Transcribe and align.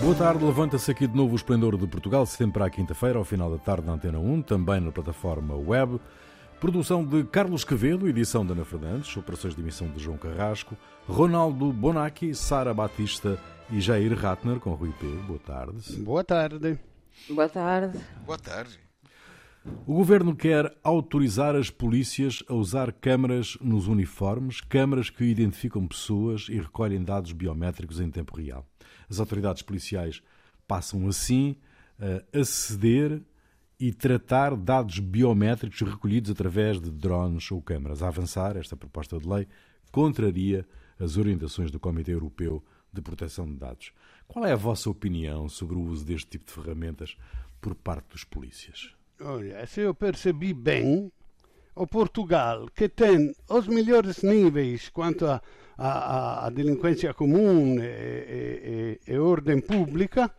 Boa 0.00 0.14
tarde, 0.14 0.44
levanta-se 0.44 0.90
aqui 0.90 1.06
de 1.06 1.16
novo 1.16 1.32
o 1.32 1.36
Esplendor 1.36 1.76
de 1.76 1.86
Portugal, 1.86 2.24
sempre 2.24 2.62
à 2.62 2.70
quinta-feira, 2.70 3.18
ao 3.18 3.24
final 3.24 3.50
da 3.50 3.58
tarde 3.58 3.86
na 3.86 3.94
Antena 3.94 4.18
1, 4.18 4.42
também 4.42 4.80
na 4.80 4.92
plataforma 4.92 5.54
web. 5.54 6.00
Produção 6.60 7.04
de 7.04 7.24
Carlos 7.24 7.64
Quevedo, 7.64 8.08
edição 8.08 8.46
de 8.46 8.52
Ana 8.52 8.64
Fernandes, 8.64 9.16
operações 9.16 9.54
de 9.54 9.60
emissão 9.60 9.88
de 9.88 9.98
João 9.98 10.16
Carrasco, 10.16 10.76
Ronaldo 11.08 11.72
Bonacci, 11.72 12.34
Sara 12.34 12.72
Batista 12.72 13.38
e 13.70 13.80
Jair 13.80 14.16
Ratner, 14.16 14.60
com 14.60 14.70
Rui 14.72 14.92
P. 14.92 15.06
Boa 15.26 15.38
tarde. 15.40 15.96
Boa 15.96 16.24
tarde. 16.24 16.78
Boa 17.28 17.48
tarde. 17.48 17.98
Boa 18.24 18.38
tarde. 18.38 18.87
O 19.86 19.94
governo 19.94 20.36
quer 20.36 20.76
autorizar 20.84 21.56
as 21.56 21.70
polícias 21.70 22.42
a 22.46 22.54
usar 22.54 22.92
câmaras 22.92 23.56
nos 23.60 23.88
uniformes, 23.88 24.60
câmaras 24.60 25.08
que 25.08 25.24
identificam 25.24 25.86
pessoas 25.86 26.46
e 26.50 26.58
recolhem 26.60 27.02
dados 27.02 27.32
biométricos 27.32 27.98
em 27.98 28.10
tempo 28.10 28.36
real. 28.36 28.66
As 29.08 29.18
autoridades 29.18 29.62
policiais 29.62 30.22
passam 30.66 31.08
assim 31.08 31.56
a 31.98 32.38
aceder 32.38 33.22
e 33.80 33.92
tratar 33.92 34.56
dados 34.56 34.98
biométricos 34.98 35.80
recolhidos 35.80 36.30
através 36.30 36.80
de 36.80 36.90
drones 36.90 37.50
ou 37.50 37.62
câmaras. 37.62 38.02
A 38.02 38.08
avançar, 38.08 38.56
esta 38.56 38.76
proposta 38.76 39.18
de 39.18 39.26
lei 39.26 39.48
contraria 39.90 40.66
as 40.98 41.16
orientações 41.16 41.70
do 41.70 41.80
Comitê 41.80 42.12
Europeu 42.12 42.62
de 42.92 43.00
Proteção 43.00 43.46
de 43.46 43.56
Dados. 43.56 43.92
Qual 44.26 44.44
é 44.44 44.52
a 44.52 44.56
vossa 44.56 44.90
opinião 44.90 45.48
sobre 45.48 45.76
o 45.76 45.80
uso 45.80 46.04
deste 46.04 46.28
tipo 46.28 46.44
de 46.44 46.52
ferramentas 46.52 47.16
por 47.60 47.74
parte 47.74 48.10
dos 48.10 48.24
polícias? 48.24 48.97
Olha, 49.20 49.66
se 49.66 49.80
eu 49.80 49.94
percebi 49.94 50.54
bem, 50.54 51.10
o 51.74 51.86
Portugal, 51.88 52.68
que 52.72 52.88
tem 52.88 53.34
os 53.48 53.66
melhores 53.66 54.22
níveis 54.22 54.88
quanto 54.90 55.26
a, 55.26 55.42
a, 55.76 56.46
a 56.46 56.50
delinquência 56.50 57.12
comum 57.12 57.78
e, 57.80 59.00
e, 59.06 59.12
e, 59.12 59.18
ordem 59.18 59.60
pública, 59.60 60.30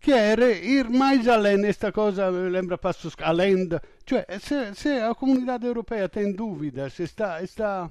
quer 0.00 0.38
ir 0.38 0.88
mais 0.88 1.28
além 1.28 1.58
nesta 1.58 1.92
coisa, 1.92 2.30
lembra 2.30 2.78
Passos, 2.78 3.14
além 3.20 3.68
da, 3.68 3.82
cioè 4.06 4.24
se, 4.38 4.74
se 4.74 4.88
a 4.88 5.14
comunidade 5.14 5.66
europeia 5.66 6.08
tem 6.08 6.32
dúvidas, 6.32 6.98
está, 7.00 7.42
está 7.42 7.90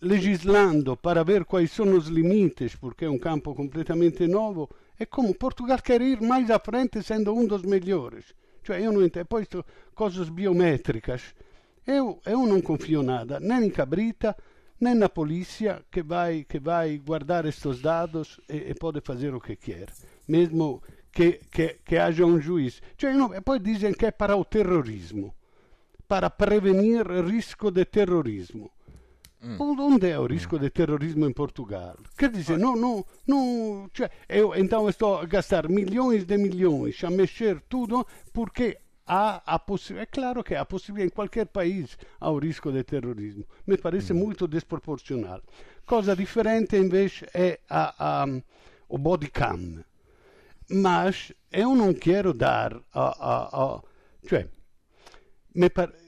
legislando 0.00 0.96
para 0.96 1.22
ver 1.22 1.44
quais 1.44 1.70
são 1.70 1.94
os 1.94 2.06
limites, 2.06 2.74
porque 2.74 3.04
é 3.04 3.10
um 3.10 3.18
campo 3.18 3.54
completamente 3.54 4.26
novo, 4.26 4.70
é 4.98 5.04
como 5.04 5.34
Portugal 5.34 5.82
quer 5.82 6.00
ir 6.00 6.22
mais 6.22 6.50
à 6.50 6.58
frente 6.58 7.02
sendo 7.02 7.34
um 7.34 7.46
dos 7.46 7.60
melhores. 7.60 8.34
Cioè 8.66 8.78
io 8.78 8.90
non 8.90 9.04
intendo, 9.04 9.26
poi 9.26 9.46
cose 9.94 10.28
biometricas, 10.28 11.32
eu, 11.86 12.20
eu 12.26 12.44
não 12.44 12.60
confio 12.60 13.00
nada, 13.00 13.38
nem 13.38 13.66
em 13.66 13.70
Cabrita, 13.70 14.36
nem 14.80 14.96
na 14.96 15.08
polícia 15.08 15.84
que 15.88 16.02
vai, 16.02 16.42
que 16.42 16.58
vai 16.58 16.98
guardar 16.98 17.46
estes 17.46 17.80
dados 17.80 18.40
e, 18.48 18.70
e 18.70 18.74
pode 18.74 19.00
fazer 19.00 19.32
o 19.32 19.40
que 19.40 19.54
quer, 19.54 19.86
mesmo 20.26 20.82
que, 21.12 21.38
que, 21.48 21.78
que 21.84 21.96
haja 21.96 22.26
um 22.26 22.40
juiz. 22.40 22.82
Cioè, 22.98 23.12
e 23.36 23.40
poi 23.40 23.60
dizem 23.60 23.94
que 23.94 24.06
é 24.06 24.10
para 24.10 24.36
o 24.36 24.44
terrorismo, 24.44 25.32
para 26.08 26.28
prevenir 26.28 27.06
risco 27.24 27.70
de 27.70 27.84
terrorismo. 27.84 28.72
Mm. 29.46 29.60
Onde 29.60 30.10
é 30.10 30.18
o 30.18 30.26
risco 30.26 30.58
de 30.58 30.68
terrorismo 30.70 31.24
em 31.24 31.32
Portugal? 31.32 31.96
Quer 32.18 32.30
dizer, 32.30 32.58
não, 32.58 32.74
não, 32.74 33.04
não, 33.24 33.88
cioè, 33.94 34.10
eu 34.28 34.52
então 34.56 34.88
estou 34.88 35.18
a 35.18 35.24
gastar 35.24 35.68
milhões 35.68 36.24
de 36.24 36.36
milhões 36.36 37.02
a 37.04 37.10
mexer 37.10 37.60
tudo 37.68 38.04
porque 38.32 38.76
há 39.06 39.40
a 39.46 39.56
possibilidade, 39.58 40.10
é 40.10 40.20
claro 40.20 40.42
que 40.42 40.54
há 40.56 40.62
a 40.62 40.66
possibilidade, 40.66 41.12
em 41.12 41.14
qualquer 41.14 41.46
país 41.46 41.96
há 42.20 42.28
o 42.28 42.38
risco 42.40 42.72
de 42.72 42.82
terrorismo. 42.82 43.44
Me 43.64 43.76
parece 43.78 44.12
mm. 44.12 44.16
muito 44.16 44.48
desproporcional. 44.48 45.40
Cosa 45.86 46.16
differente 46.16 46.76
invece 46.76 47.24
é 47.32 47.60
a, 47.70 48.24
a, 48.24 48.26
o 48.88 48.98
body 48.98 49.28
cam. 49.28 49.84
Mas 50.68 51.32
eu 51.52 51.76
não 51.76 51.94
quero 51.94 52.34
dar 52.34 52.74
a, 52.92 53.00
a, 53.00 53.76
a 53.76 53.82
cioè, 54.26 54.48
me 55.54 55.70
parece 55.70 56.05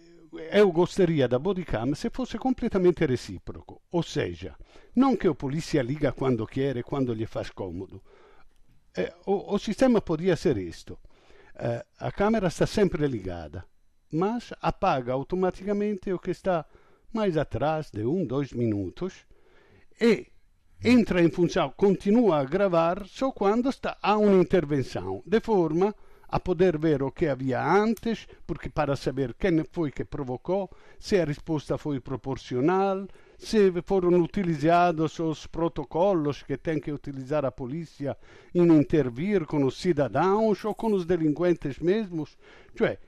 eu 0.51 0.71
gostaria 0.73 1.27
da 1.29 1.39
bodycam 1.39 1.95
se 1.95 2.11
fosse 2.11 2.39
completamente 2.39 3.05
recíproco, 3.05 3.81
ou 3.91 4.03
seja, 4.03 4.55
não 4.95 5.17
que 5.17 5.29
o 5.29 5.35
polícia 5.35 5.83
liga 5.83 6.13
quando 6.13 6.47
quer 6.47 6.83
quando 6.83 7.13
lhe 7.13 7.27
faz 7.27 7.51
cômodo. 7.51 8.03
Eh, 8.97 9.13
o, 9.27 9.55
o, 9.55 9.59
sistema 9.59 10.01
podia 10.01 10.37
ser 10.37 10.57
isto. 10.57 10.99
Eh, 11.55 11.85
a 11.99 12.11
câmera 12.11 12.49
está 12.49 12.67
sempre 12.67 13.07
ligada, 13.07 13.65
mas 14.13 14.53
apaga 14.61 15.13
automaticamente 15.13 16.13
o 16.13 16.19
que 16.19 16.31
está 16.31 16.65
mais 17.13 17.37
atrás 17.37 17.91
de 17.91 18.05
um, 18.05 18.27
dois 18.27 18.53
minutos 18.53 19.27
e 20.01 20.27
entra 20.83 21.23
em 21.23 21.31
função, 21.31 21.73
continua 21.77 22.39
a 22.39 22.45
gravar 22.45 23.07
só 23.07 23.33
quando 23.33 23.69
está, 23.69 23.97
há 24.01 24.17
uma 24.17 24.41
intervenção, 24.41 25.23
de 25.27 25.41
forma 25.41 25.95
a 26.29 26.39
poder 26.39 26.79
ver 26.79 27.03
o 27.03 27.11
que 27.11 27.27
havia 27.27 27.63
antes, 27.65 28.27
porque 28.47 28.69
para 28.69 28.95
saber 28.97 29.35
quem 29.35 29.65
foi 29.71 29.91
que 29.91 30.05
provocou, 30.05 30.71
se 30.99 31.19
a 31.21 31.25
resposta 31.25 31.79
foi 31.79 32.01
proporcional, 32.01 33.07
se 33.39 33.73
foram 33.83 34.21
utilizados 34.21 35.19
os 35.19 35.47
protocolos 35.47 36.43
que 36.43 36.57
tem 36.57 36.79
que 36.79 36.93
utilizar 36.93 37.45
a 37.45 37.51
polícia 37.51 38.17
em 38.55 38.67
intervir 38.73 39.47
com 39.47 39.65
os 39.65 39.81
cidadãos 39.81 40.65
ou 40.65 40.75
com 40.75 40.93
os 40.93 41.07
delinquentes 41.07 41.79
mesmos. 41.79 42.37
Cioè, 42.77 42.99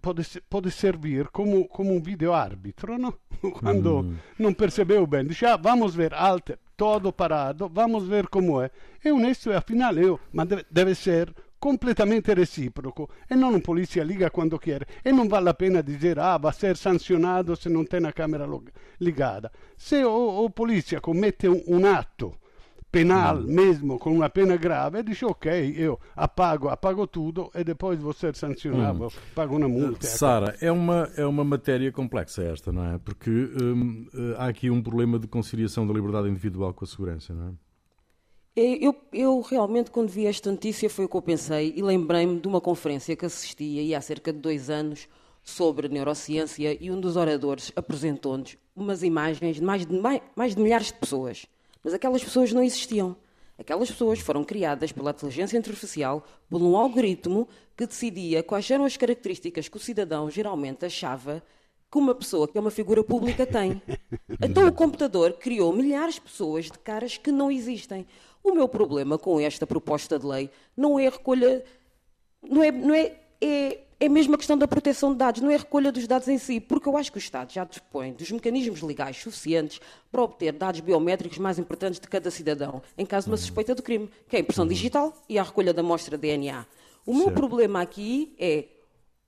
pode, 0.00 0.22
pode 0.48 0.70
servir 0.70 1.28
como, 1.28 1.66
como 1.66 1.92
um 1.92 2.00
vídeo-árbitro, 2.00 2.96
não? 2.98 3.14
Quando 3.60 4.04
mm. 4.04 4.16
não 4.38 4.54
percebeu 4.54 5.06
bem, 5.06 5.26
diz, 5.26 5.42
ah, 5.42 5.56
vamos 5.56 5.94
ver, 5.94 6.14
alter, 6.14 6.58
todo 6.76 7.12
parado, 7.12 7.68
vamos 7.68 8.06
ver 8.06 8.28
como 8.28 8.62
é. 8.62 8.70
É 9.02 9.12
honesto 9.12 9.50
e 9.50 9.54
afinal 9.54 9.94
eu, 9.96 10.20
mas 10.32 10.46
deve, 10.46 10.66
deve 10.70 10.94
ser 10.94 11.34
completamente 11.58 12.34
recíproco 12.34 13.08
e 13.26 13.34
non 13.34 13.54
un 13.54 13.60
polizia 13.60 14.04
liga 14.04 14.30
quando 14.30 14.58
quer 14.58 14.86
e 15.02 15.10
non 15.10 15.26
vale 15.26 15.44
la 15.44 15.54
pena 15.54 15.80
dizer 15.80 16.18
ah 16.18 16.36
va 16.36 16.50
a 16.50 16.52
ser 16.52 16.76
sanzionato 16.76 17.54
se 17.54 17.68
non 17.68 17.86
tem 17.86 18.04
a 18.04 18.12
câmera 18.12 18.46
ligada 18.98 19.50
se 19.76 20.02
o, 20.02 20.44
o 20.44 20.50
polizia 20.50 21.00
commette 21.00 21.46
un, 21.46 21.62
un 21.66 21.84
atto 21.84 22.38
penal 22.90 23.42
mm. 23.42 23.52
mesmo 23.52 23.98
com 23.98 24.12
uma 24.12 24.28
pena 24.28 24.56
grave 24.56 25.02
dice 25.02 25.24
ok 25.24 25.74
eu 25.76 25.98
apago 26.14 26.68
apago 26.68 27.06
tudo 27.06 27.50
e 27.54 27.64
depois 27.64 27.98
vou 28.00 28.12
ser 28.12 28.34
sancionado 28.34 29.04
mm. 29.04 29.34
pago 29.34 29.56
uma 29.56 29.68
multa 29.68 30.06
Sara 30.06 30.56
é 30.60 30.70
uma 30.70 31.10
é 31.16 31.24
uma 31.24 31.44
matéria 31.44 31.90
complexa 31.90 32.42
esta 32.42 32.70
não 32.70 32.94
é 32.94 32.98
porque 32.98 33.30
hum, 33.30 34.06
há 34.36 34.46
aqui 34.46 34.70
um 34.70 34.82
problema 34.82 35.18
de 35.18 35.26
conciliação 35.26 35.86
da 35.86 35.92
liberdade 35.92 36.28
individual 36.28 36.72
com 36.72 36.84
a 36.84 36.88
segurança 36.88 37.34
não 37.34 37.48
é 37.48 37.65
eu, 38.56 38.96
eu, 39.12 39.40
realmente, 39.42 39.90
quando 39.90 40.08
vi 40.08 40.26
esta 40.26 40.50
notícia, 40.50 40.88
foi 40.88 41.04
o 41.04 41.08
que 41.08 41.16
eu 41.16 41.22
pensei 41.22 41.74
e 41.76 41.82
lembrei-me 41.82 42.40
de 42.40 42.48
uma 42.48 42.60
conferência 42.60 43.14
que 43.14 43.26
assistia 43.26 43.82
e 43.82 43.94
há 43.94 44.00
cerca 44.00 44.32
de 44.32 44.38
dois 44.38 44.70
anos 44.70 45.06
sobre 45.42 45.88
neurociência 45.88 46.76
e 46.80 46.90
um 46.90 46.98
dos 46.98 47.16
oradores 47.16 47.70
apresentou-nos 47.76 48.56
umas 48.74 49.02
imagens 49.02 49.56
de 49.56 49.62
mais 49.62 49.86
de, 49.86 49.94
mais 50.34 50.54
de 50.54 50.62
milhares 50.62 50.86
de 50.86 50.94
pessoas. 50.94 51.46
Mas 51.84 51.92
aquelas 51.92 52.24
pessoas 52.24 52.52
não 52.52 52.62
existiam. 52.62 53.14
Aquelas 53.58 53.90
pessoas 53.90 54.20
foram 54.20 54.42
criadas 54.42 54.90
pela 54.90 55.10
inteligência 55.10 55.58
artificial 55.58 56.26
por 56.48 56.62
um 56.62 56.76
algoritmo 56.76 57.48
que 57.76 57.86
decidia 57.86 58.42
quais 58.42 58.70
eram 58.70 58.84
as 58.84 58.96
características 58.96 59.68
que 59.68 59.76
o 59.76 59.80
cidadão 59.80 60.30
geralmente 60.30 60.84
achava 60.84 61.42
que 61.90 61.98
uma 61.98 62.14
pessoa 62.14 62.48
que 62.48 62.58
é 62.58 62.60
uma 62.60 62.70
figura 62.70 63.04
pública 63.04 63.46
tem. 63.46 63.80
Então 64.42 64.66
o 64.66 64.72
computador 64.72 65.34
criou 65.34 65.72
milhares 65.72 66.16
de 66.16 66.22
pessoas 66.22 66.66
de 66.66 66.78
caras 66.78 67.16
que 67.16 67.30
não 67.30 67.50
existem. 67.50 68.06
O 68.46 68.54
meu 68.54 68.68
problema 68.68 69.18
com 69.18 69.40
esta 69.40 69.66
proposta 69.66 70.20
de 70.20 70.24
lei 70.24 70.48
não 70.76 71.00
é 71.00 71.08
a 71.08 71.10
recolha, 71.10 71.64
não 72.48 72.62
é, 72.62 72.70
não 72.70 72.94
é, 72.94 73.12
é, 73.40 73.80
é 73.98 74.08
mesmo 74.08 74.36
a 74.36 74.38
questão 74.38 74.56
da 74.56 74.68
proteção 74.68 75.10
de 75.10 75.18
dados, 75.18 75.40
não 75.40 75.50
é 75.50 75.56
a 75.56 75.58
recolha 75.58 75.90
dos 75.90 76.06
dados 76.06 76.28
em 76.28 76.38
si, 76.38 76.60
porque 76.60 76.88
eu 76.88 76.96
acho 76.96 77.10
que 77.10 77.18
o 77.18 77.26
Estado 77.26 77.52
já 77.52 77.64
dispõe 77.64 78.12
dos 78.12 78.30
mecanismos 78.30 78.82
legais 78.82 79.16
suficientes 79.16 79.80
para 80.12 80.22
obter 80.22 80.52
dados 80.52 80.78
biométricos 80.78 81.38
mais 81.38 81.58
importantes 81.58 81.98
de 81.98 82.06
cada 82.06 82.30
cidadão, 82.30 82.80
em 82.96 83.04
caso 83.04 83.24
de 83.24 83.32
uma 83.32 83.36
suspeita 83.36 83.74
de 83.74 83.82
crime, 83.82 84.08
que 84.28 84.36
é 84.36 84.38
a 84.38 84.42
impressão 84.42 84.62
uhum. 84.62 84.68
digital 84.68 85.12
e 85.28 85.40
a 85.40 85.42
recolha 85.42 85.74
da 85.74 85.80
amostra 85.80 86.16
DNA. 86.16 86.64
O 87.04 87.14
meu 87.14 87.24
certo. 87.24 87.34
problema 87.34 87.82
aqui 87.82 88.32
é 88.38 88.66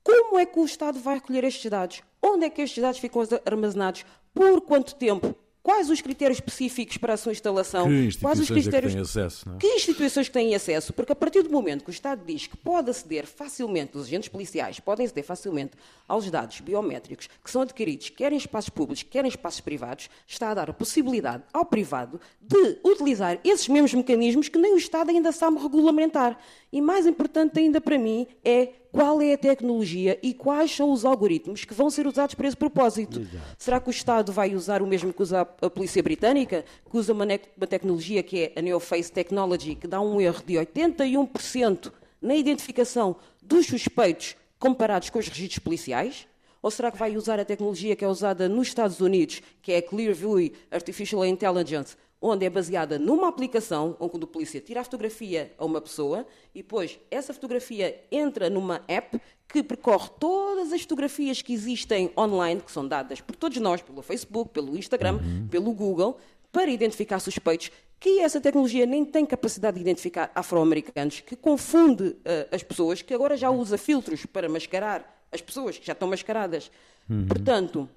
como 0.05 0.39
é 0.39 0.47
que 0.47 0.61
o 0.61 0.65
Estado 0.65 1.01
vai 1.01 1.17
recolher 1.17 1.43
estes 1.43 1.69
dados? 1.69 2.03
Onde 2.23 2.45
é 2.45 2.51
que 2.51 2.63
estes 2.63 2.81
dados 2.81 3.01
ficam 3.01 3.21
armazenados? 3.45 4.07
Por 4.33 4.61
quanto 4.61 4.95
tempo? 4.95 5.35
Quais 5.69 5.91
os 5.91 6.01
critérios 6.01 6.39
específicos 6.39 6.97
para 6.97 7.13
a 7.13 7.17
sua 7.19 7.33
instalação? 7.33 7.87
Que 7.87 8.07
instituições 8.07 8.23
Quais 8.23 8.41
os 8.41 8.49
critérios... 8.49 8.95
é 8.95 8.97
que 8.97 9.03
têm 9.03 9.03
acesso? 9.03 9.51
É? 9.51 9.59
Que 9.59 9.67
instituições 9.67 10.29
têm 10.31 10.55
acesso? 10.55 10.95
Porque 10.95 11.13
a 11.13 11.15
partir 11.15 11.43
do 11.43 11.51
momento 11.51 11.85
que 11.85 11.91
o 11.91 11.93
Estado 11.93 12.25
diz 12.25 12.47
que 12.47 12.57
pode 12.57 12.89
aceder 12.89 13.27
facilmente, 13.27 13.99
os 13.99 14.07
agentes 14.07 14.31
policiais 14.31 14.81
podem 14.81 15.05
aceder 15.05 15.25
facilmente 15.25 15.73
aos 16.09 16.31
dados 16.31 16.59
biométricos 16.61 17.29
que 17.45 17.51
são 17.51 17.61
adquiridos, 17.61 18.09
quer 18.09 18.33
em 18.33 18.39
espaços 18.39 18.71
públicos, 18.71 19.03
quer 19.03 19.27
em 19.27 19.29
espaços 19.29 19.61
privados, 19.61 20.09
está 20.27 20.53
a 20.53 20.55
dar 20.55 20.71
a 20.71 20.73
possibilidade 20.73 21.43
ao 21.53 21.67
privado 21.67 22.19
de 22.41 22.79
utilizar 22.83 23.39
esses 23.45 23.69
mesmos 23.69 23.93
mecanismos 23.93 24.49
que 24.49 24.57
nem 24.57 24.73
o 24.73 24.79
Estado 24.79 25.11
ainda 25.11 25.33
sabe 25.33 25.59
regulamentar. 25.59 26.39
E 26.73 26.81
mais 26.81 27.07
importante 27.07 27.59
ainda 27.59 27.79
para 27.79 27.99
mim 27.99 28.27
é 28.43 28.71
qual 28.99 29.23
é 29.23 29.35
a 29.35 29.39
tecnologia 29.39 30.19
e 30.25 30.35
quais 30.35 30.75
são 30.75 30.91
os 30.91 31.05
algoritmos 31.05 31.65
que 31.65 31.73
vão 31.73 31.89
ser 31.89 32.05
usados 32.05 32.35
para 32.35 32.49
esse 32.49 32.57
propósito. 32.57 33.21
Exato. 33.21 33.57
Será 33.57 33.79
que 33.79 33.89
o 33.89 33.93
Estado 33.93 34.33
vai 34.33 34.57
usar 34.57 34.83
o 34.83 34.89
mesmo 34.89 35.13
que 35.13 35.23
usa 35.23 35.43
a 35.43 35.71
Polícia 35.71 36.03
Britânica, 36.03 36.65
que 36.91 36.97
usa 36.97 37.13
uma, 37.13 37.25
uma 37.25 37.67
tecnologia 37.69 38.25
que 38.25 38.41
é 38.41 38.53
a 38.59 38.61
Neoface 38.61 39.13
Technology, 39.13 39.77
que 39.77 39.87
dá 39.87 40.01
um 40.01 40.21
erro 40.21 40.43
de 40.45 40.55
81% 40.55 41.93
na 42.21 42.35
identificação 42.35 43.15
dos 43.41 43.67
suspeitos 43.67 44.35
comparados 44.59 45.11
com 45.11 45.21
os 45.21 45.29
registros 45.29 45.61
policiais? 45.61 46.27
Ou 46.61 46.69
será 46.69 46.91
que 46.91 46.99
vai 46.99 47.17
usar 47.17 47.39
a 47.39 47.45
tecnologia 47.45 47.95
que 47.95 48.05
é 48.05 48.09
usada 48.09 48.49
nos 48.49 48.67
Estados 48.67 49.01
Unidos, 49.01 49.41
que 49.63 49.71
é 49.71 49.77
a 49.77 49.83
Clearview 49.83 50.51
Artificial 50.73 51.25
Intelligence, 51.25 51.97
onde 52.21 52.45
é 52.45 52.51
baseada 52.51 52.99
numa 52.99 53.29
aplicação 53.29 53.97
onde 54.01 54.25
o 54.25 54.27
polícia 54.27 54.61
tira 54.61 54.81
a 54.81 54.85
fotografia 54.85 55.53
a 55.57 55.65
uma 55.65 55.81
pessoa 55.81 56.27
e 56.55 56.63
depois 56.63 56.99
essa 57.11 57.33
fotografia 57.33 58.01
entra 58.11 58.51
numa 58.51 58.83
app 58.89 59.21
que 59.47 59.63
percorre 59.63 60.11
todas 60.19 60.73
as 60.73 60.83
fotografias 60.83 61.41
que 61.41 61.53
existem 61.53 62.13
online, 62.17 62.61
que 62.61 62.71
são 62.71 62.87
dadas 62.87 63.21
por 63.21 63.35
todos 63.35 63.57
nós, 63.59 63.81
pelo 63.81 64.03
Facebook, 64.03 64.51
pelo 64.51 64.77
Instagram, 64.77 65.15
uhum. 65.15 65.49
pelo 65.49 65.73
Google, 65.73 66.19
para 66.53 66.71
identificar 66.71 67.19
suspeitos, 67.21 67.71
que 68.01 68.21
essa 68.21 68.41
tecnologia 68.41 68.85
nem 68.85 69.05
tem 69.05 69.25
capacidade 69.25 69.77
de 69.77 69.81
identificar 69.81 70.31
afro-americanos, 70.35 71.21
que 71.21 71.35
confunde 71.35 72.09
uh, 72.09 72.17
as 72.53 72.63
pessoas, 72.63 73.01
que 73.01 73.15
agora 73.15 73.37
já 73.37 73.51
usa 73.51 73.79
filtros 73.79 74.27
para 74.27 74.49
mascarar 74.49 75.27
as 75.33 75.41
pessoas 75.41 75.79
que 75.79 75.87
já 75.87 75.95
estão 75.95 76.09
mascaradas. 76.09 76.71
Uhum. 77.09 77.27
Portanto, 77.27 77.89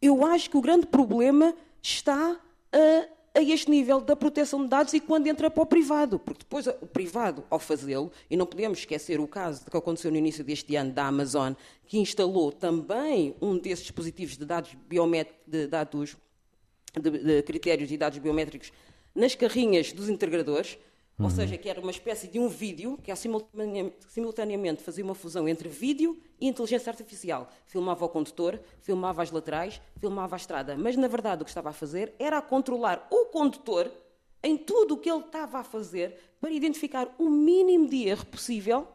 eu 0.00 0.24
acho 0.24 0.50
que 0.50 0.56
o 0.56 0.60
grande 0.60 0.86
problema 0.86 1.54
está 1.82 2.38
a, 2.72 3.38
a, 3.38 3.42
este 3.42 3.70
nível 3.70 4.00
da 4.00 4.14
proteção 4.16 4.62
de 4.62 4.68
dados 4.68 4.92
e 4.92 5.00
quando 5.00 5.26
entra 5.26 5.50
para 5.50 5.62
o 5.62 5.66
privado, 5.66 6.18
porque 6.18 6.40
depois 6.40 6.66
o 6.66 6.86
privado, 6.86 7.44
ao 7.50 7.58
fazê-lo, 7.58 8.10
e 8.28 8.36
não 8.36 8.46
podemos 8.46 8.80
esquecer 8.80 9.20
o 9.20 9.28
caso 9.28 9.64
que 9.70 9.76
aconteceu 9.76 10.10
no 10.10 10.16
início 10.16 10.44
deste 10.44 10.76
ano 10.76 10.92
da 10.92 11.06
Amazon, 11.06 11.52
que 11.86 11.98
instalou 11.98 12.52
também 12.52 13.34
um 13.40 13.58
desses 13.58 13.84
dispositivos 13.84 14.36
de 14.36 14.44
dados 14.44 14.74
biométricos, 14.88 15.40
de 15.46 15.66
dados 15.66 16.16
de, 17.00 17.10
de 17.10 17.42
critérios 17.42 17.90
e 17.90 17.96
dados 17.96 18.18
biométricos 18.18 18.72
nas 19.14 19.34
carrinhas 19.34 19.92
dos 19.92 20.08
integradores, 20.08 20.78
Uhum. 21.20 21.26
Ou 21.26 21.30
seja, 21.30 21.58
que 21.58 21.68
era 21.68 21.78
uma 21.78 21.90
espécie 21.90 22.26
de 22.26 22.38
um 22.38 22.48
vídeo 22.48 22.98
que 23.02 23.14
simultaneamente, 23.14 23.96
simultaneamente 24.08 24.82
fazia 24.82 25.04
uma 25.04 25.14
fusão 25.14 25.46
entre 25.46 25.68
vídeo 25.68 26.16
e 26.16 26.29
inteligência 26.40 26.90
artificial. 26.90 27.50
Filmava 27.66 28.04
o 28.04 28.08
condutor, 28.08 28.60
filmava 28.80 29.22
as 29.22 29.30
laterais, 29.30 29.80
filmava 29.98 30.36
a 30.36 30.38
estrada. 30.38 30.76
Mas, 30.76 30.96
na 30.96 31.08
verdade, 31.08 31.42
o 31.42 31.44
que 31.44 31.50
estava 31.50 31.70
a 31.70 31.72
fazer 31.72 32.14
era 32.18 32.38
a 32.38 32.42
controlar 32.42 33.06
o 33.10 33.26
condutor 33.26 33.90
em 34.42 34.56
tudo 34.56 34.94
o 34.94 34.96
que 34.96 35.10
ele 35.10 35.20
estava 35.20 35.58
a 35.58 35.64
fazer 35.64 36.18
para 36.40 36.50
identificar 36.50 37.08
o 37.18 37.28
mínimo 37.28 37.88
de 37.88 38.08
erro 38.08 38.24
possível 38.26 38.88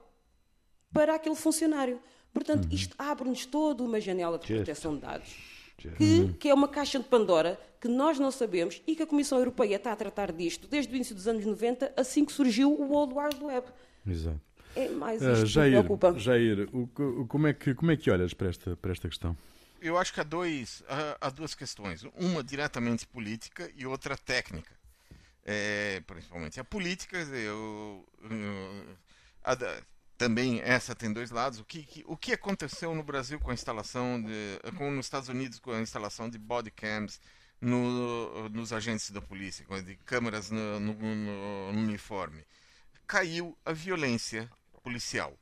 para 0.92 1.16
aquele 1.16 1.36
funcionário. 1.36 2.00
Portanto, 2.34 2.66
uhum. 2.66 2.76
isto 2.76 2.96
abre-nos 2.98 3.46
toda 3.46 3.84
uma 3.84 4.02
janela 4.02 4.38
de 4.38 4.48
proteção 4.48 4.96
de 4.96 5.02
dados 5.02 5.56
que, 5.98 6.34
que, 6.40 6.50
é 6.50 6.54
uma 6.54 6.68
caixa 6.68 6.98
de 6.98 7.06
Pandora 7.06 7.60
que 7.80 7.88
nós 7.88 8.18
não 8.18 8.32
sabemos 8.32 8.82
e 8.88 8.96
que 8.96 9.04
a 9.04 9.08
Comissão 9.08 9.38
Europeia 9.38 9.76
está 9.76 9.92
a 9.92 9.96
tratar 9.96 10.32
disto 10.32 10.68
desde 10.68 10.92
o 10.92 10.96
início 10.96 11.14
dos 11.14 11.28
anos 11.28 11.46
90, 11.46 11.94
assim 11.96 12.26
que 12.26 12.32
surgiu 12.32 12.72
o 12.72 12.92
World 12.92 13.14
Wide 13.14 13.44
Web. 13.44 13.68
Exato. 14.08 14.40
É 14.76 14.90
mais 14.90 15.22
isto 15.22 15.44
uh, 15.44 15.46
Jair, 15.46 15.72
que 15.72 15.78
me 15.78 15.84
preocupa. 15.84 16.20
Jair, 16.20 16.70
o, 16.74 16.84
o, 16.84 17.28
como, 17.28 17.48
é 17.48 17.54
que, 17.54 17.74
como 17.74 17.92
é 17.92 17.98
que 17.98 18.12
olhas 18.12 18.34
para 18.34 18.50
esta, 18.50 18.76
para 18.76 18.92
esta 18.92 19.08
questão? 19.08 19.38
Eu 19.82 19.98
acho 19.98 20.14
que 20.14 20.20
há, 20.20 20.24
dois, 20.24 20.84
há, 20.88 21.18
há 21.22 21.30
duas 21.30 21.54
questões. 21.54 22.04
Uma 22.16 22.44
diretamente 22.44 23.06
política 23.06 23.72
e 23.76 23.86
outra 23.86 24.18
técnica. 24.18 24.74
É, 25.48 26.02
principalmente 26.08 26.60
a 26.60 26.64
política, 26.64 27.18
eu, 27.18 28.04
eu, 28.24 28.98
a, 29.44 29.56
também 30.18 30.60
essa 30.62 30.96
tem 30.96 31.12
dois 31.12 31.32
lados. 31.32 31.60
O 31.60 31.66
que, 31.66 31.84
que, 31.84 32.04
o 32.08 32.18
que 32.18 32.34
aconteceu 32.34 32.94
no 32.96 33.04
Brasil 33.04 33.40
com 33.40 33.52
a 33.52 33.54
instalação 33.54 34.22
de, 34.22 34.60
com 34.78 34.90
nos 34.92 35.06
Estados 35.06 35.30
Unidos 35.30 35.60
com 35.60 35.72
a 35.72 35.82
instalação 35.82 36.30
de 36.30 36.38
body 36.38 36.72
cams 36.72 37.20
no, 37.62 38.50
nos 38.50 38.74
agentes 38.74 39.12
da 39.12 39.22
polícia, 39.22 39.66
de 39.84 39.96
câmeras 39.98 40.52
no, 40.52 40.80
no, 40.80 40.94
no, 40.94 41.80
uniforme, 41.80 42.44
caiu 43.08 43.58
a 43.66 43.72
violência 43.72 44.50
policial. 44.86 45.34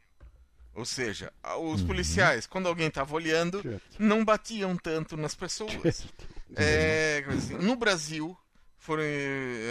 Ou 0.74 0.86
seja, 0.86 1.32
os 1.60 1.82
uhum. 1.82 1.88
policiais, 1.88 2.48
quando 2.48 2.68
alguém 2.68 2.88
estava 2.88 3.14
olhando, 3.14 3.62
não 4.00 4.26
batiam 4.26 4.76
tanto 4.76 5.16
nas 5.18 5.36
pessoas. 5.36 6.08
É, 6.56 7.24
assim, 7.28 7.56
no 7.56 7.76
Brasil, 7.76 8.38
foram 8.78 9.04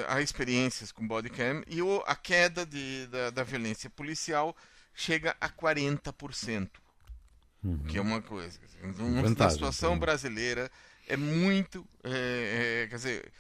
há 0.08 0.20
experiências 0.20 0.92
com 0.92 1.06
bodycam 1.06 1.62
e 1.66 1.78
a 2.06 2.14
queda 2.14 2.64
de, 2.66 3.06
da, 3.06 3.30
da 3.30 3.42
violência 3.42 3.88
policial 3.90 4.56
chega 4.94 5.36
a 5.40 5.48
40%. 5.48 6.68
Uhum. 7.64 7.78
Que 7.84 7.98
é 7.98 8.00
uma 8.00 8.20
coisa. 8.20 8.58
Na 9.36 9.50
situação 9.50 9.98
brasileira 9.98 10.70
é 11.08 11.16
muito. 11.16 11.86
É, 12.02 12.82
é, 12.82 12.86
quer 12.88 12.96
dizer, 12.96 13.32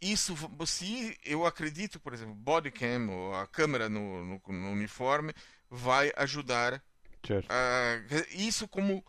isso, 0.00 0.36
se 0.66 1.18
eu 1.24 1.44
acredito, 1.44 1.98
por 1.98 2.14
exemplo, 2.14 2.34
bodycam 2.34 3.08
ou 3.10 3.34
a 3.34 3.46
câmera 3.46 3.88
no, 3.88 4.24
no, 4.24 4.42
no 4.46 4.70
uniforme 4.70 5.32
vai 5.70 6.12
ajudar. 6.16 6.82
A, 7.48 8.00
isso 8.30 8.68
como 8.68 9.04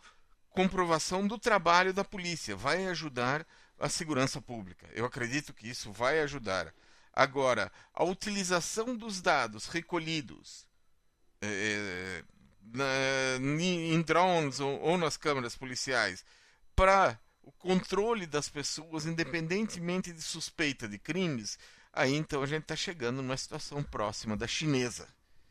comprovação 0.50 1.26
do 1.26 1.38
trabalho 1.38 1.92
da 1.92 2.04
polícia, 2.04 2.56
vai 2.56 2.86
ajudar 2.88 3.46
a 3.78 3.88
segurança 3.88 4.42
pública. 4.42 4.88
Eu 4.92 5.04
acredito 5.04 5.54
que 5.54 5.68
isso 5.68 5.92
vai 5.92 6.20
ajudar. 6.20 6.74
Agora, 7.12 7.70
a 7.94 8.04
utilização 8.04 8.96
dos 8.96 9.20
dados 9.20 9.66
recolhidos 9.66 10.66
é, 11.40 12.24
na, 12.72 12.84
em 13.40 14.02
drones 14.02 14.60
ou, 14.60 14.80
ou 14.80 14.98
nas 14.98 15.16
câmeras 15.16 15.56
policiais 15.56 16.24
para 16.74 17.18
o 17.42 17.52
controle 17.52 18.26
das 18.26 18.48
pessoas, 18.48 19.06
independentemente 19.06 20.12
de 20.12 20.22
suspeita 20.22 20.88
de 20.88 20.98
crimes, 20.98 21.58
aí 21.92 22.14
então 22.14 22.42
a 22.42 22.46
gente 22.46 22.62
está 22.62 22.76
chegando 22.76 23.22
numa 23.22 23.36
situação 23.36 23.82
próxima 23.82 24.36
da 24.36 24.46
chinesa. 24.46 25.08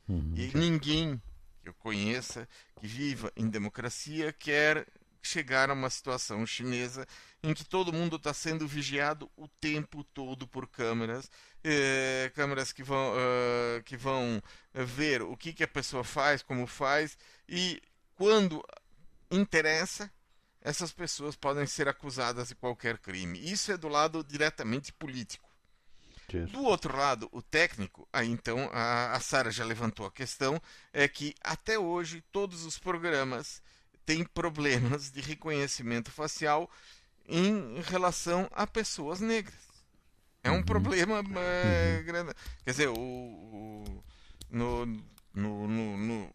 Uhum. 0.08 0.34
E 0.36 0.58
ninguém 0.58 1.22
que 1.62 1.70
eu 1.70 1.74
conheça 1.74 2.48
que 2.80 2.88
viva 2.88 3.32
em 3.36 3.48
democracia 3.50 4.34
quer 4.34 4.88
chegar 5.22 5.70
a 5.70 5.74
uma 5.74 5.90
situação 5.90 6.46
chinesa 6.46 7.06
em 7.44 7.54
que 7.54 7.66
todo 7.66 7.94
mundo 7.94 8.16
está 8.16 8.34
sendo 8.34 8.68
vigiado 8.68 9.30
o 9.36 9.48
tempo 9.48 10.04
todo 10.04 10.48
por 10.48 10.68
câmeras, 10.68 11.30
eh, 11.64 12.32
câmeras 12.34 12.72
que 12.72 12.84
vão, 12.84 13.14
uh, 13.14 13.84
que 13.84 13.98
vão 13.98 14.42
ver 14.74 15.22
o 15.22 15.36
que, 15.36 15.54
que 15.54 15.64
a 15.64 15.68
pessoa 15.68 16.04
faz, 16.04 16.42
como 16.42 16.66
faz, 16.66 17.18
e 17.48 17.82
quando 18.16 18.64
interessa, 19.32 20.12
essas 20.62 20.92
pessoas 20.92 21.36
podem 21.36 21.66
ser 21.66 21.88
acusadas 21.88 22.50
de 22.50 22.56
qualquer 22.56 22.98
crime. 22.98 23.40
Isso 23.40 23.72
é 23.72 23.78
do 23.78 23.88
lado 23.88 24.24
diretamente 24.24 24.92
político. 24.94 25.50
Do 26.52 26.64
outro 26.64 26.96
lado, 26.96 27.28
o 27.32 27.42
técnico, 27.42 28.08
aí 28.14 28.30
então 28.30 28.70
a, 28.72 29.14
a 29.14 29.20
Sara 29.20 29.50
já 29.50 29.66
levantou 29.66 30.06
a 30.06 30.12
questão, 30.12 30.62
é 30.94 31.08
que 31.08 31.34
até 31.44 31.80
hoje 31.80 32.24
todos 32.32 32.66
os 32.66 32.78
programas 32.78 33.64
têm 34.06 34.24
problemas 34.24 35.10
de 35.10 35.22
reconhecimento 35.22 36.12
facial 36.12 36.70
em 37.28 37.82
relação 37.82 38.48
a 38.52 38.68
pessoas 38.68 39.20
negras. 39.20 39.56
É 40.44 40.52
um 40.52 40.58
uhum. 40.58 40.64
problema 40.64 41.20
é, 41.42 41.98
uhum. 41.98 42.06
grande. 42.06 42.34
Quer 42.64 42.72
dizer, 42.72 42.90
o, 42.90 42.94
o 42.96 44.04
no, 44.50 44.86
no, 45.34 45.68
no, 45.68 46.32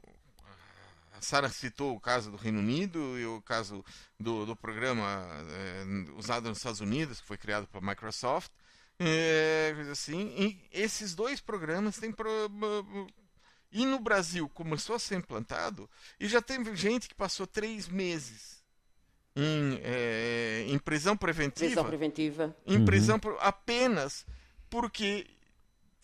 Sara 1.24 1.48
citou 1.48 1.94
o 1.94 2.00
caso 2.00 2.30
do 2.30 2.36
Reino 2.36 2.58
Unido 2.58 3.18
e 3.18 3.26
o 3.26 3.42
caso 3.42 3.84
do, 4.18 4.46
do 4.46 4.54
programa 4.54 5.26
é, 5.50 5.84
usado 6.16 6.48
nos 6.48 6.58
Estados 6.58 6.80
Unidos, 6.80 7.20
que 7.20 7.26
foi 7.26 7.36
criado 7.36 7.66
pela 7.66 7.84
Microsoft. 7.84 8.50
É, 8.98 9.74
assim, 9.90 10.32
e 10.38 10.68
esses 10.70 11.14
dois 11.14 11.40
programas 11.40 11.98
têm 11.98 12.12
pro, 12.12 12.30
e 13.72 13.84
no 13.84 13.98
Brasil 13.98 14.48
começou 14.48 14.94
a 14.94 15.00
ser 15.00 15.16
implantado 15.16 15.90
e 16.20 16.28
já 16.28 16.40
teve 16.40 16.76
gente 16.76 17.08
que 17.08 17.14
passou 17.14 17.44
três 17.44 17.88
meses 17.88 18.62
em, 19.34 19.80
é, 19.82 20.64
em 20.68 20.78
prisão 20.78 21.16
preventiva. 21.16 21.66
Prisão 21.66 21.84
preventiva. 21.84 22.56
Em 22.64 22.78
uhum. 22.78 22.84
prisão 22.84 23.20
apenas 23.40 24.24
porque 24.70 25.26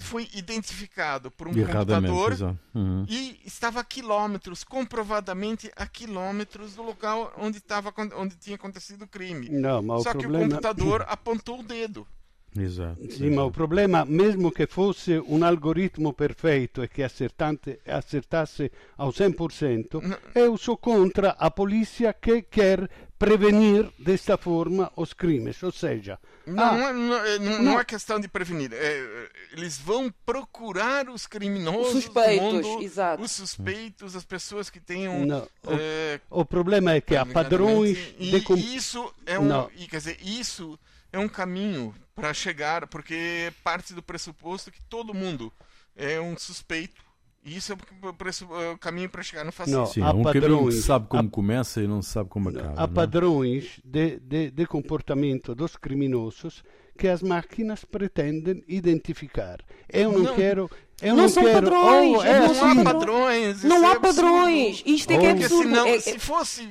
foi 0.00 0.28
identificado 0.34 1.30
por 1.30 1.46
um 1.46 1.52
computador 1.52 2.56
uhum. 2.74 3.04
e 3.08 3.40
estava 3.44 3.80
a 3.80 3.84
quilômetros, 3.84 4.64
comprovadamente 4.64 5.70
a 5.76 5.86
quilômetros 5.86 6.74
do 6.74 6.82
local 6.82 7.32
onde, 7.36 7.58
estava, 7.58 7.92
onde 8.16 8.36
tinha 8.36 8.56
acontecido 8.56 9.02
o 9.02 9.08
crime. 9.08 9.48
Não, 9.48 9.82
mas 9.82 10.02
Só 10.02 10.10
o 10.10 10.12
que 10.12 10.20
problema... 10.20 10.46
o 10.46 10.48
computador 10.48 11.04
apontou 11.08 11.60
o 11.60 11.62
dedo. 11.62 12.06
Esatto. 12.56 13.00
Sì, 13.02 13.26
esatto. 13.26 13.30
ma 13.30 13.44
il 13.44 13.52
problema, 13.52 14.04
mesmo 14.04 14.50
che 14.50 14.66
fosse 14.66 15.14
un 15.24 15.42
algoritmo 15.44 16.12
perfetto 16.12 16.82
e 16.82 16.88
che 16.88 17.04
accertasse 17.04 18.70
ao 18.96 19.10
100%, 19.10 20.02
no. 20.02 20.18
é 20.34 20.48
o 20.48 20.56
sou 20.56 20.76
contra 20.76 21.36
a 21.38 21.48
polícia 21.50 22.12
que 22.12 22.42
quer 22.42 22.90
prevenir 23.20 23.92
desta 23.98 24.38
forma 24.38 24.90
os 24.96 25.12
crimes. 25.12 25.62
Ou 25.62 25.70
seja, 25.70 26.18
não, 26.46 26.64
ah, 26.64 26.88
é, 26.88 26.92
não, 26.92 27.14
é, 27.14 27.38
não, 27.38 27.62
não, 27.62 27.80
é 27.80 27.84
questão 27.84 28.18
de 28.18 28.26
prevenir. 28.26 28.72
É, 28.72 29.28
eles 29.52 29.76
vão 29.76 30.10
procurar 30.24 31.06
os 31.10 31.26
criminosos, 31.26 31.94
os 31.94 32.04
suspeitos, 32.04 32.66
mundo, 32.66 33.22
os 33.22 33.30
suspeitos, 33.30 34.16
as 34.16 34.24
pessoas 34.24 34.70
que 34.70 34.80
tenham. 34.80 35.26
Não, 35.26 35.48
é, 35.66 36.18
o, 36.30 36.40
o, 36.40 36.44
problema 36.46 36.94
é 36.94 37.00
que 37.00 37.14
há 37.14 37.26
padrões. 37.26 37.98
E, 38.18 38.40
de... 38.40 38.74
isso 38.74 39.14
é 39.26 39.38
um, 39.38 39.68
e, 39.76 39.86
quer 39.86 39.98
dizer, 39.98 40.18
isso 40.22 40.78
é 41.12 41.18
um 41.18 41.28
caminho 41.28 41.94
para 42.14 42.32
chegar, 42.32 42.86
porque 42.86 43.52
parte 43.62 43.92
do 43.92 44.02
pressuposto 44.02 44.72
que 44.72 44.80
todo 44.88 45.12
mundo 45.12 45.52
é 45.94 46.18
um 46.18 46.38
suspeito 46.38 47.09
e 47.42 47.56
isso 47.56 47.72
é 47.72 47.76
o, 48.72 48.78
caminho 48.78 49.08
para 49.08 49.22
chegar 49.22 49.44
no 49.44 49.52
fascismo. 49.52 49.80
Não, 49.80 49.86
Sim, 49.86 50.02
há 50.02 50.12
um 50.12 50.22
padrões, 50.22 50.74
que 50.74 50.82
sabe 50.82 51.06
como 51.08 51.28
há, 51.28 51.30
começa 51.30 51.82
e 51.82 51.86
não 51.86 52.02
sabe 52.02 52.28
como 52.28 52.50
acaba. 52.50 52.72
Há 52.72 52.74
não? 52.76 52.84
É? 52.84 52.86
padrões 52.86 53.80
de, 53.82 54.20
de, 54.20 54.50
de, 54.50 54.66
comportamento 54.66 55.54
dos 55.54 55.74
criminosos 55.74 56.62
que 56.98 57.08
as 57.08 57.22
máquinas 57.22 57.82
pretendem 57.82 58.62
identificar. 58.68 59.60
Eu 59.88 60.12
não, 60.12 60.18
não 60.20 60.34
quero. 60.34 60.70
Eu 61.02 61.16
não, 61.16 61.22
não 61.22 61.28
são 61.28 61.42
quero, 61.42 61.54
padrões. 61.54 62.18
Oh, 62.18 62.22
é 62.22 62.40
não 62.40 62.50
assim. 62.50 62.80
há 62.80 62.84
padrões. 62.84 63.64
Não 63.64 63.88
há 63.88 63.92
é 63.92 63.98
padrões. 63.98 64.82
Isto 64.84 65.12
é 65.12 65.18
que 65.18 65.26
é 65.26 65.30
absurdo. 65.30 65.62
Senão, 65.62 65.86
é, 65.86 66.00
se 66.00 66.18
fosse 66.18 66.68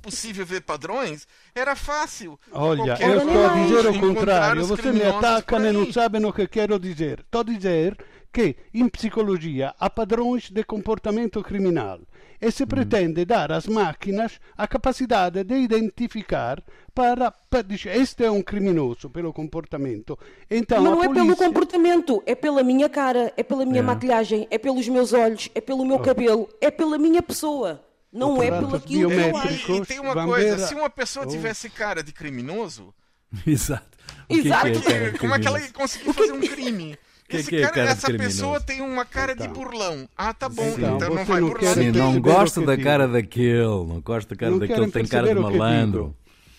possível 0.00 0.46
ver 0.46 0.62
padrões, 0.62 1.26
era 1.54 1.76
fácil. 1.76 2.38
Olha, 2.52 2.96
eu 3.00 3.18
estou 3.18 3.46
a 3.46 3.54
dizer 3.54 3.86
o 3.86 4.00
contrário. 4.00 4.64
Você 4.66 4.92
me 4.92 5.02
ataca 5.02 5.58
e 5.58 5.72
não 5.72 5.92
sabe 5.92 6.24
o 6.24 6.32
que 6.32 6.46
quero 6.46 6.78
dizer. 6.78 7.20
Estou 7.20 7.42
a 7.42 7.44
dizer 7.44 7.96
che 8.30 8.56
in 8.72 8.88
psicologia 8.88 9.74
há 9.78 9.90
padrões 9.90 10.50
de 10.50 10.62
comportamento 10.64 11.42
criminal 11.42 12.00
e 12.40 12.50
se 12.50 12.66
pretende 12.66 13.24
dar 13.24 13.50
às 13.52 13.66
máquinas 13.66 14.40
a 14.56 14.66
capacidade 14.66 15.42
de 15.44 15.54
identificar 15.54 16.62
para, 16.94 17.30
para 17.30 17.62
dizer, 17.62 17.96
este 17.96 18.24
é 18.24 18.30
um 18.30 18.42
criminoso 18.42 19.10
pelo 19.10 19.32
comportamento. 19.32 20.18
Então, 20.50 20.82
Mas 20.82 20.92
não 20.92 21.02
é 21.04 21.08
pelo 21.08 21.36
comportamento, 21.36 22.22
é 22.26 22.34
pela 22.34 22.62
minha 22.62 22.88
cara, 22.88 23.32
é 23.36 23.42
pela 23.42 23.64
minha 23.64 23.80
é. 23.80 23.82
maquilhagem, 23.82 24.46
é 24.50 24.58
pelos 24.58 24.88
meus 24.88 25.12
olhos, 25.12 25.48
é 25.54 25.60
pelo 25.60 25.84
meu 25.84 25.96
oh. 25.96 26.00
cabelo, 26.00 26.48
é 26.60 26.70
pela 26.70 26.98
minha 26.98 27.22
pessoa. 27.22 27.84
Não 28.12 28.42
é 28.42 28.50
pelo 28.50 28.74
aquilo 28.74 29.10
que 29.10 29.16
eu 29.16 29.36
acho. 29.36 29.72
E 29.74 29.86
tem 29.86 30.00
uma 30.00 30.14
coisa, 30.24 30.66
se 30.66 30.74
uma 30.74 30.88
pessoa 30.88 31.26
oh. 31.26 31.28
tivesse 31.28 31.68
cara 31.68 32.02
de 32.02 32.12
criminoso... 32.12 32.94
Exato. 33.46 33.98
Exato. 34.28 34.80
Que 34.80 34.92
é 34.92 35.10
como 35.18 35.34
é 35.34 35.38
que 35.38 35.46
ela 35.46 35.60
conseguiu 35.72 36.14
fazer 36.14 36.32
um 36.32 36.40
crime? 36.40 36.98
Que, 37.28 37.36
Esse 37.36 37.50
que 37.50 37.56
é 37.56 37.68
cara, 37.68 37.90
essa 37.90 38.10
pessoa 38.14 38.58
tem 38.58 38.80
uma 38.80 39.04
cara 39.04 39.32
então. 39.32 39.46
de 39.46 39.52
burlão. 39.52 40.08
Ah, 40.16 40.32
tá 40.32 40.48
bom, 40.48 40.66
então, 40.66 40.96
então 40.96 41.14
não 41.14 41.24
vai 41.26 41.40
burlar 41.42 41.74
Sim, 41.74 41.90
não 41.90 42.18
gosta 42.18 42.62
da 42.62 42.74
cara 42.74 43.06
daquele, 43.06 43.64
não 43.64 44.00
gosta 44.00 44.34
da 44.34 44.38
cara 44.38 44.52
não 44.52 44.58
daquele, 44.58 44.90
tem 44.90 45.06
cara 45.06 45.34
de 45.34 45.38
malandro. 45.38 46.16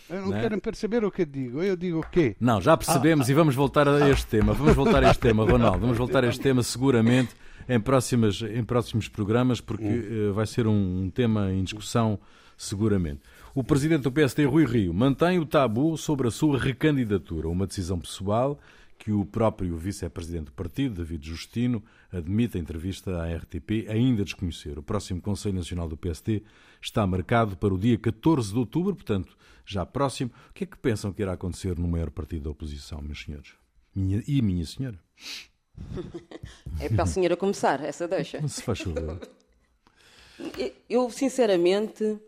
Eu 0.07 0.21
não 0.21 0.29
né? 0.29 0.41
querem 0.41 0.59
perceber 0.59 1.03
o 1.03 1.09
que 1.11 1.25
digo. 1.25 1.63
Eu 1.63 1.75
digo 1.75 1.99
o 1.99 2.03
quê? 2.03 2.35
Não, 2.39 2.61
já 2.61 2.77
percebemos 2.77 3.27
ah, 3.27 3.31
e 3.31 3.33
vamos 3.33 3.55
voltar 3.55 3.87
a 3.87 4.09
este 4.09 4.25
ah, 4.25 4.29
tema. 4.29 4.53
Vamos 4.53 4.75
voltar 4.75 5.03
a 5.03 5.09
este 5.09 5.19
tema, 5.19 5.43
Ronaldo. 5.43 5.79
Vamos 5.79 5.97
voltar 5.97 6.23
a 6.23 6.27
este 6.27 6.41
tema 6.41 6.61
seguramente 6.61 7.35
em, 7.67 7.79
próximas, 7.79 8.41
em 8.41 8.63
próximos 8.63 9.07
programas, 9.07 9.61
porque 9.61 9.85
uh, 9.85 10.33
vai 10.33 10.45
ser 10.45 10.67
um, 10.67 11.03
um 11.03 11.09
tema 11.09 11.51
em 11.51 11.63
discussão 11.63 12.19
seguramente. 12.55 13.21
O 13.55 13.63
presidente 13.63 14.03
do 14.03 14.11
PSD, 14.11 14.45
Rui 14.45 14.65
Rio, 14.65 14.93
mantém 14.93 15.39
o 15.39 15.45
tabu 15.45 15.97
sobre 15.97 16.27
a 16.27 16.31
sua 16.31 16.59
recandidatura, 16.59 17.47
uma 17.47 17.65
decisão 17.65 17.99
pessoal 17.99 18.59
que 18.99 19.13
o 19.13 19.25
próprio 19.25 19.77
vice-presidente 19.77 20.47
do 20.47 20.51
partido, 20.51 20.95
David 20.95 21.25
Justino, 21.25 21.81
admite 22.11 22.57
em 22.57 22.61
entrevista 22.61 23.23
à 23.23 23.33
RTP 23.33 23.87
ainda 23.87 24.25
desconhecer. 24.25 24.77
O 24.77 24.83
próximo 24.83 25.21
Conselho 25.21 25.55
Nacional 25.55 25.87
do 25.87 25.95
PSD 25.95 26.43
está 26.81 27.07
marcado 27.07 27.55
para 27.55 27.73
o 27.73 27.77
dia 27.77 27.97
14 27.97 28.51
de 28.51 28.59
outubro, 28.59 28.93
portanto, 28.93 29.37
já 29.65 29.85
próximo. 29.85 30.31
O 30.49 30.53
que 30.53 30.65
é 30.65 30.67
que 30.67 30.77
pensam 30.77 31.13
que 31.13 31.21
irá 31.21 31.31
acontecer 31.31 31.79
no 31.79 31.87
maior 31.87 32.11
partido 32.11 32.43
da 32.43 32.49
oposição, 32.49 33.01
meus 33.01 33.23
senhores? 33.23 33.53
Minha, 33.95 34.21
e 34.27 34.41
minha 34.41 34.65
senhora? 34.65 34.99
É 36.81 36.89
para 36.89 37.03
a 37.03 37.07
senhora 37.07 37.37
começar, 37.37 37.81
essa 37.81 38.05
deixa. 38.05 38.45
Se 38.45 38.61
faz 38.61 38.81
favor. 38.81 39.17
Eu, 40.89 41.09
sinceramente, 41.09 42.19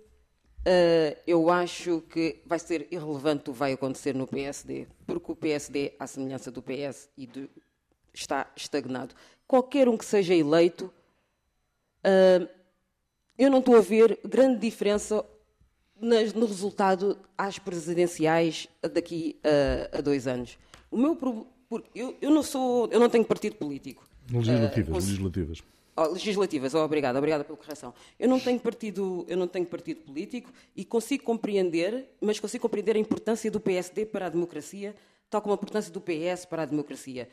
Uh, 0.62 1.18
eu 1.26 1.50
acho 1.50 2.02
que 2.02 2.40
vai 2.46 2.60
ser 2.60 2.88
irrelevante 2.92 3.50
o 3.50 3.54
que 3.54 3.60
vai 3.60 3.74
acontecer 3.74 4.14
no 4.14 4.28
PSD, 4.28 4.88
porque 5.08 5.32
o 5.32 5.36
PSD, 5.36 5.94
à 6.00 6.06
semelhança 6.06 6.52
do 6.52 6.62
PS, 6.62 7.10
e 7.18 7.26
do, 7.26 7.50
está 8.14 8.46
estagnado. 8.56 9.16
Qualquer 9.48 9.90
um 9.90 9.98
que 9.98 10.06
seja 10.06 10.36
eleito, 10.36 10.86
uh, 12.06 12.48
eu 13.38 13.50
não 13.50 13.58
estou 13.58 13.76
a 13.76 13.82
ver 13.82 14.20
grande 14.24 14.60
diferença 14.60 15.26
nas, 16.00 16.32
no 16.34 16.46
resultado 16.46 17.18
às 17.36 17.58
presidenciais 17.58 18.68
daqui 18.94 19.40
a, 19.44 19.98
a 19.98 20.02
dois 20.02 20.28
anos. 20.28 20.60
O 20.92 20.98
meu 20.98 21.18
eu, 21.96 22.18
eu 22.22 22.30
não 22.30 22.44
sou, 22.44 22.88
eu 22.92 23.00
não 23.00 23.10
tenho 23.10 23.26
partido 23.26 23.56
político. 23.56 24.04
Legislativas, 24.32 24.90
uh, 24.90 25.08
legislativas. 25.08 25.64
Legislativas, 25.98 26.74
oh, 26.74 26.80
obrigada, 26.80 27.18
obrigada 27.18 27.44
pela 27.44 27.58
correção. 27.58 27.94
Eu 28.18 28.30
não 28.30 28.40
tenho 28.40 28.60
partido, 28.60 29.26
eu 29.28 29.38
não 29.38 29.48
tenho 29.48 29.66
partido 29.66 30.02
político 30.02 30.52
e 30.76 30.86
consigo 30.86 31.24
compreender, 31.24 32.10
mas 32.22 32.40
consigo 32.40 32.62
compreender 32.62 32.96
a 32.96 33.00
importância 33.00 33.52
do 33.52 33.60
PSD 33.60 34.06
para 34.06 34.28
a 34.28 34.30
democracia, 34.30 34.96
tal 35.30 35.42
como 35.42 35.54
a 35.54 35.56
importância 35.56 35.92
do 35.92 36.02
PS 36.02 36.46
para 36.46 36.64
a 36.64 36.66
democracia. 36.66 37.28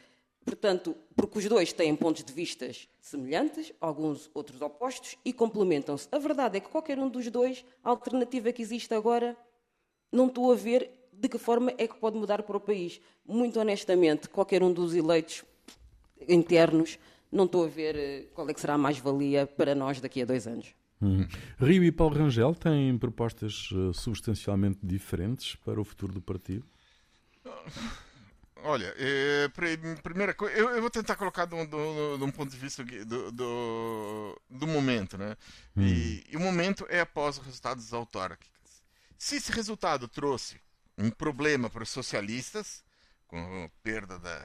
Portanto, 0.44 0.96
porque 1.14 1.38
os 1.38 1.44
dois 1.44 1.72
têm 1.72 1.94
pontos 1.94 2.24
de 2.24 2.32
vista 2.32 2.70
semelhantes, 3.00 3.72
alguns 3.80 4.30
outros 4.34 4.60
opostos 4.60 5.16
e 5.24 5.32
complementam-se. 5.32 6.08
A 6.10 6.18
verdade 6.18 6.56
é 6.56 6.60
que 6.60 6.68
qualquer 6.68 6.98
um 6.98 7.08
dos 7.08 7.30
dois, 7.30 7.64
a 7.84 7.90
alternativa 7.90 8.50
que 8.50 8.62
existe 8.62 8.92
agora, 8.94 9.36
não 10.10 10.26
estou 10.26 10.50
a 10.50 10.54
ver 10.54 10.90
de 11.12 11.28
que 11.28 11.38
forma 11.38 11.72
é 11.76 11.86
que 11.86 11.96
pode 11.96 12.16
mudar 12.16 12.42
para 12.42 12.56
o 12.56 12.60
país. 12.60 13.00
Muito 13.26 13.60
honestamente, 13.60 14.28
qualquer 14.28 14.62
um 14.62 14.72
dos 14.72 14.94
eleitos 14.94 15.44
internos 16.26 16.98
não 17.30 17.44
estou 17.44 17.64
a 17.64 17.68
ver 17.68 17.96
eh, 17.96 18.26
qual 18.34 18.48
é 18.48 18.54
que 18.54 18.60
será 18.60 18.74
a 18.74 18.78
mais-valia 18.78 19.46
para 19.46 19.74
nós 19.74 20.00
daqui 20.00 20.22
a 20.22 20.24
dois 20.24 20.46
anos. 20.46 20.74
Hum. 21.00 21.26
Rio 21.58 21.84
e 21.84 21.92
Paulo 21.92 22.16
Rangel 22.16 22.54
têm 22.54 22.98
propostas 22.98 23.70
uh, 23.70 23.94
substancialmente 23.94 24.80
diferentes 24.82 25.54
para 25.56 25.80
o 25.80 25.84
futuro 25.84 26.12
do 26.12 26.20
partido? 26.20 26.66
Olha, 28.64 28.92
é, 28.98 29.48
primeira 30.02 30.34
coisa, 30.34 30.56
eu, 30.56 30.68
eu, 30.70 30.80
vou 30.80 30.90
tentar 30.90 31.14
colocar 31.14 31.44
de 31.44 31.54
um, 31.54 31.64
de 31.64 32.24
um 32.24 32.30
ponto 32.30 32.50
de 32.50 32.56
vista 32.56 32.84
do, 32.84 33.30
do, 33.30 34.42
do 34.50 34.66
momento, 34.66 35.16
né? 35.16 35.36
Hum. 35.76 35.86
E, 35.86 36.24
e, 36.28 36.36
o 36.36 36.40
momento 36.40 36.84
é 36.88 37.00
após 37.00 37.38
os 37.38 37.44
resultados 37.44 37.92
autárquicos. 37.92 38.82
Se 39.16 39.36
esse 39.36 39.52
resultado 39.52 40.08
trouxe 40.08 40.60
um 40.96 41.10
problema 41.10 41.70
para 41.70 41.84
os 41.84 41.88
socialistas, 41.88 42.84
com 43.28 43.64
a 43.64 43.70
perda 43.82 44.18
da, 44.18 44.44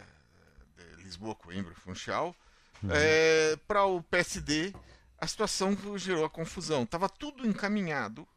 de 0.78 1.04
Lisboa, 1.04 1.34
Coimbra 1.34 1.74
e 1.74 1.80
Funchal, 1.80 2.36
Uhum. 2.84 2.90
É, 2.92 3.56
para 3.68 3.86
o 3.86 4.04
PSD, 4.04 4.74
a 5.18 5.28
situação 5.28 5.78
gerou 5.98 6.26
a 6.26 6.30
confusão. 6.30 6.84
Estava 6.84 7.08
tudo 7.08 7.48
encaminhado 7.48 8.28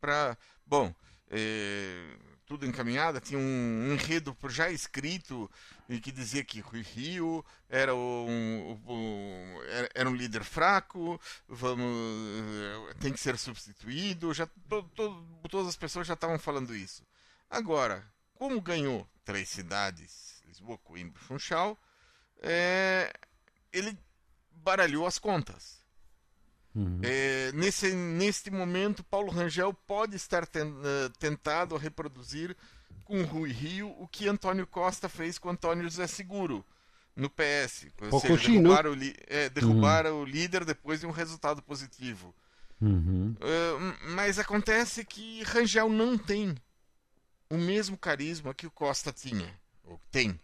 para. 0.00 0.36
Bom, 0.64 0.94
é, 1.28 2.16
tudo 2.46 2.66
encaminhado, 2.66 3.18
tinha 3.20 3.38
um 3.38 3.92
enredo 3.92 4.36
já 4.48 4.70
escrito 4.70 5.50
que 6.02 6.12
dizia 6.12 6.44
que 6.44 6.60
Rui 6.60 6.82
Rio 6.82 7.44
era 7.68 7.94
um, 7.94 8.78
um, 8.86 9.58
era 9.94 10.08
um 10.08 10.14
líder 10.14 10.44
fraco, 10.44 11.20
vamos, 11.48 11.86
tem 13.00 13.12
que 13.12 13.20
ser 13.20 13.38
substituído. 13.38 14.34
Já, 14.34 14.46
todas 15.50 15.66
as 15.66 15.76
pessoas 15.76 16.06
já 16.06 16.14
estavam 16.14 16.38
falando 16.38 16.74
isso. 16.74 17.06
Agora, 17.48 18.06
como 18.34 18.60
ganhou 18.60 19.08
três 19.24 19.48
cidades, 19.48 20.42
Lisboa, 20.46 20.78
Coimbra 20.78 21.20
e 21.20 21.24
Funchal, 21.24 21.78
é, 22.42 23.12
ele 23.72 23.96
baralhou 24.52 25.06
as 25.06 25.18
contas. 25.18 25.80
Uhum. 26.74 27.00
É, 27.02 27.52
nesse, 27.52 27.92
neste 27.92 28.50
momento, 28.50 29.04
Paulo 29.04 29.30
Rangel 29.30 29.74
pode 29.74 30.16
estar 30.16 30.46
ten, 30.46 30.64
uh, 30.64 31.10
tentado 31.18 31.76
a 31.76 31.78
reproduzir 31.78 32.56
com 33.04 33.22
Rui 33.22 33.52
Rio 33.52 33.94
o 33.98 34.08
que 34.08 34.28
Antônio 34.28 34.66
Costa 34.66 35.08
fez 35.08 35.38
com 35.38 35.50
Antônio 35.50 35.84
José 35.84 36.06
Seguro 36.06 36.64
no 37.14 37.28
PS. 37.28 37.88
Ou 38.10 38.20
seja, 38.20 38.48
derrubar, 38.48 38.86
o, 38.86 38.96
é, 39.26 39.50
derrubar 39.50 40.06
uhum. 40.06 40.22
o 40.22 40.24
líder 40.24 40.64
depois 40.64 41.00
de 41.00 41.06
um 41.06 41.10
resultado 41.10 41.62
positivo. 41.62 42.34
Uhum. 42.80 43.36
Uh, 43.38 44.10
mas 44.14 44.38
acontece 44.38 45.04
que 45.04 45.42
Rangel 45.44 45.88
não 45.88 46.16
tem 46.16 46.56
o 47.50 47.58
mesmo 47.58 47.98
carisma 47.98 48.54
que 48.54 48.66
o 48.66 48.70
Costa 48.70 49.12
tinha, 49.12 49.54
ou 49.84 50.00
tem. 50.10 50.40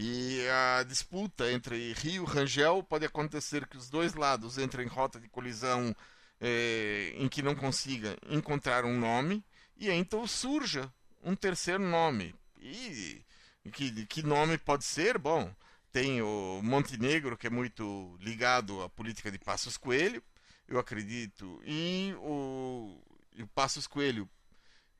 E 0.00 0.46
a 0.48 0.84
disputa 0.84 1.50
entre 1.50 1.92
Rio 1.92 2.22
e 2.22 2.26
Rangel 2.26 2.84
pode 2.84 3.04
acontecer 3.04 3.66
que 3.66 3.76
os 3.76 3.90
dois 3.90 4.14
lados 4.14 4.56
entrem 4.56 4.86
em 4.86 4.88
rota 4.88 5.18
de 5.18 5.28
colisão 5.28 5.92
é, 6.40 7.14
em 7.16 7.28
que 7.28 7.42
não 7.42 7.56
consiga 7.56 8.16
encontrar 8.28 8.84
um 8.84 8.96
nome, 8.96 9.44
e 9.76 9.90
então 9.90 10.24
surja 10.24 10.88
um 11.20 11.34
terceiro 11.34 11.82
nome. 11.82 12.32
E 12.60 13.24
que, 13.72 14.06
que 14.06 14.22
nome 14.22 14.56
pode 14.58 14.84
ser? 14.84 15.18
Bom, 15.18 15.52
tem 15.92 16.22
o 16.22 16.60
Montenegro, 16.62 17.36
que 17.36 17.46
é 17.46 17.50
muito 17.50 18.16
ligado 18.20 18.82
à 18.82 18.88
política 18.88 19.30
de 19.30 19.38
Passos 19.38 19.76
Coelho, 19.76 20.22
eu 20.66 20.78
acredito, 20.78 21.60
e 21.64 22.14
o, 22.18 23.00
e 23.34 23.42
o 23.42 23.46
Passos 23.48 23.86
Coelho 23.86 24.28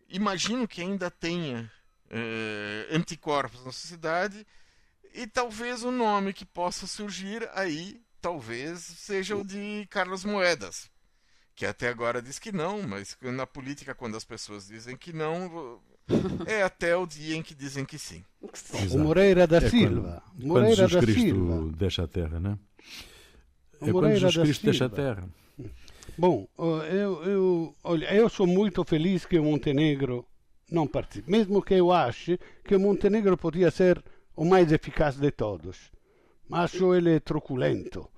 imagino 0.09 0.67
que 0.67 0.81
ainda 0.81 1.11
tenha 1.11 1.71
é, 2.11 2.89
anticorpos 2.91 3.65
na 3.65 3.71
sociedade 3.73 4.47
e 5.15 5.27
talvez 5.27 5.83
o 5.83 5.91
nome 5.91 6.33
que 6.33 6.45
possa 6.45 6.87
surgir 6.87 7.49
aí 7.55 8.01
talvez 8.21 8.81
seja 8.81 9.37
o 9.37 9.45
de 9.45 9.87
Carlos 9.91 10.25
Moedas, 10.25 10.91
que 11.55 11.65
até 11.65 11.89
agora 11.89 12.21
diz 12.21 12.39
que 12.39 12.53
não, 12.53 12.83
mas 12.83 13.17
na 13.23 13.47
política 13.47 13.95
quando 13.95 14.17
as 14.17 14.25
pessoas 14.25 14.67
dizem 14.67 14.97
que 14.97 15.13
não, 15.13 15.81
é 16.47 16.63
até 16.63 16.97
o 16.97 17.07
dia 17.07 17.37
em 17.37 17.43
que 17.43 17.55
dizem 17.55 17.85
que 17.85 17.99
sim. 17.99 18.25
Exato. 18.43 18.97
O 18.97 19.01
Moreira 19.01 19.47
da 19.47 19.59
é 19.59 19.71
Silva. 19.71 20.23
Quando, 20.37 20.47
Moreira 20.47 20.77
quando 20.77 20.77
Jesus 20.77 20.93
da 20.93 21.01
Cristo 21.01 21.21
Silva. 21.21 21.77
deixa 21.77 22.05
a 22.05 22.09
terra, 22.09 22.41
né? 22.41 22.59
É 23.81 23.93
quando 23.93 24.17
Jesus 24.17 24.45
Cristo 24.45 24.65
deixa 24.65 24.85
a 24.87 24.89
terra. 24.89 25.29
Bom, 26.17 26.49
eu, 26.59 27.23
eu, 27.25 27.77
olha, 27.85 28.13
eu 28.13 28.29
sou 28.29 28.47
muito 28.47 28.83
feliz 28.85 29.25
que 29.25 29.39
o 29.39 29.45
Montenegro 29.45 30.27
não 30.71 30.87
participe, 30.87 31.31
mesmo 31.31 31.63
que 31.63 31.75
eu 31.75 31.93
ache 31.93 32.39
que 32.65 32.75
o 32.75 32.81
Montenegro 32.81 33.37
podia 33.37 33.71
ser 33.71 34.03
o 34.39 34.45
mais 34.45 34.71
eficaz 34.71 35.17
de 35.17 35.33
todos. 35.33 35.91
Acho 36.51 36.95
ele 36.95 37.19
truculento, 37.19 38.09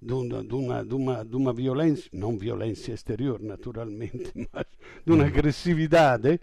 de 0.00 0.12
uma, 0.12 1.24
de 1.24 1.36
uma, 1.36 1.52
violência, 1.54 2.10
não 2.12 2.36
violência 2.36 2.92
exterior, 2.92 3.40
naturalmente, 3.40 4.30
mas 4.52 4.66
de 5.06 5.10
uma 5.10 5.24
agressividade 5.24 6.38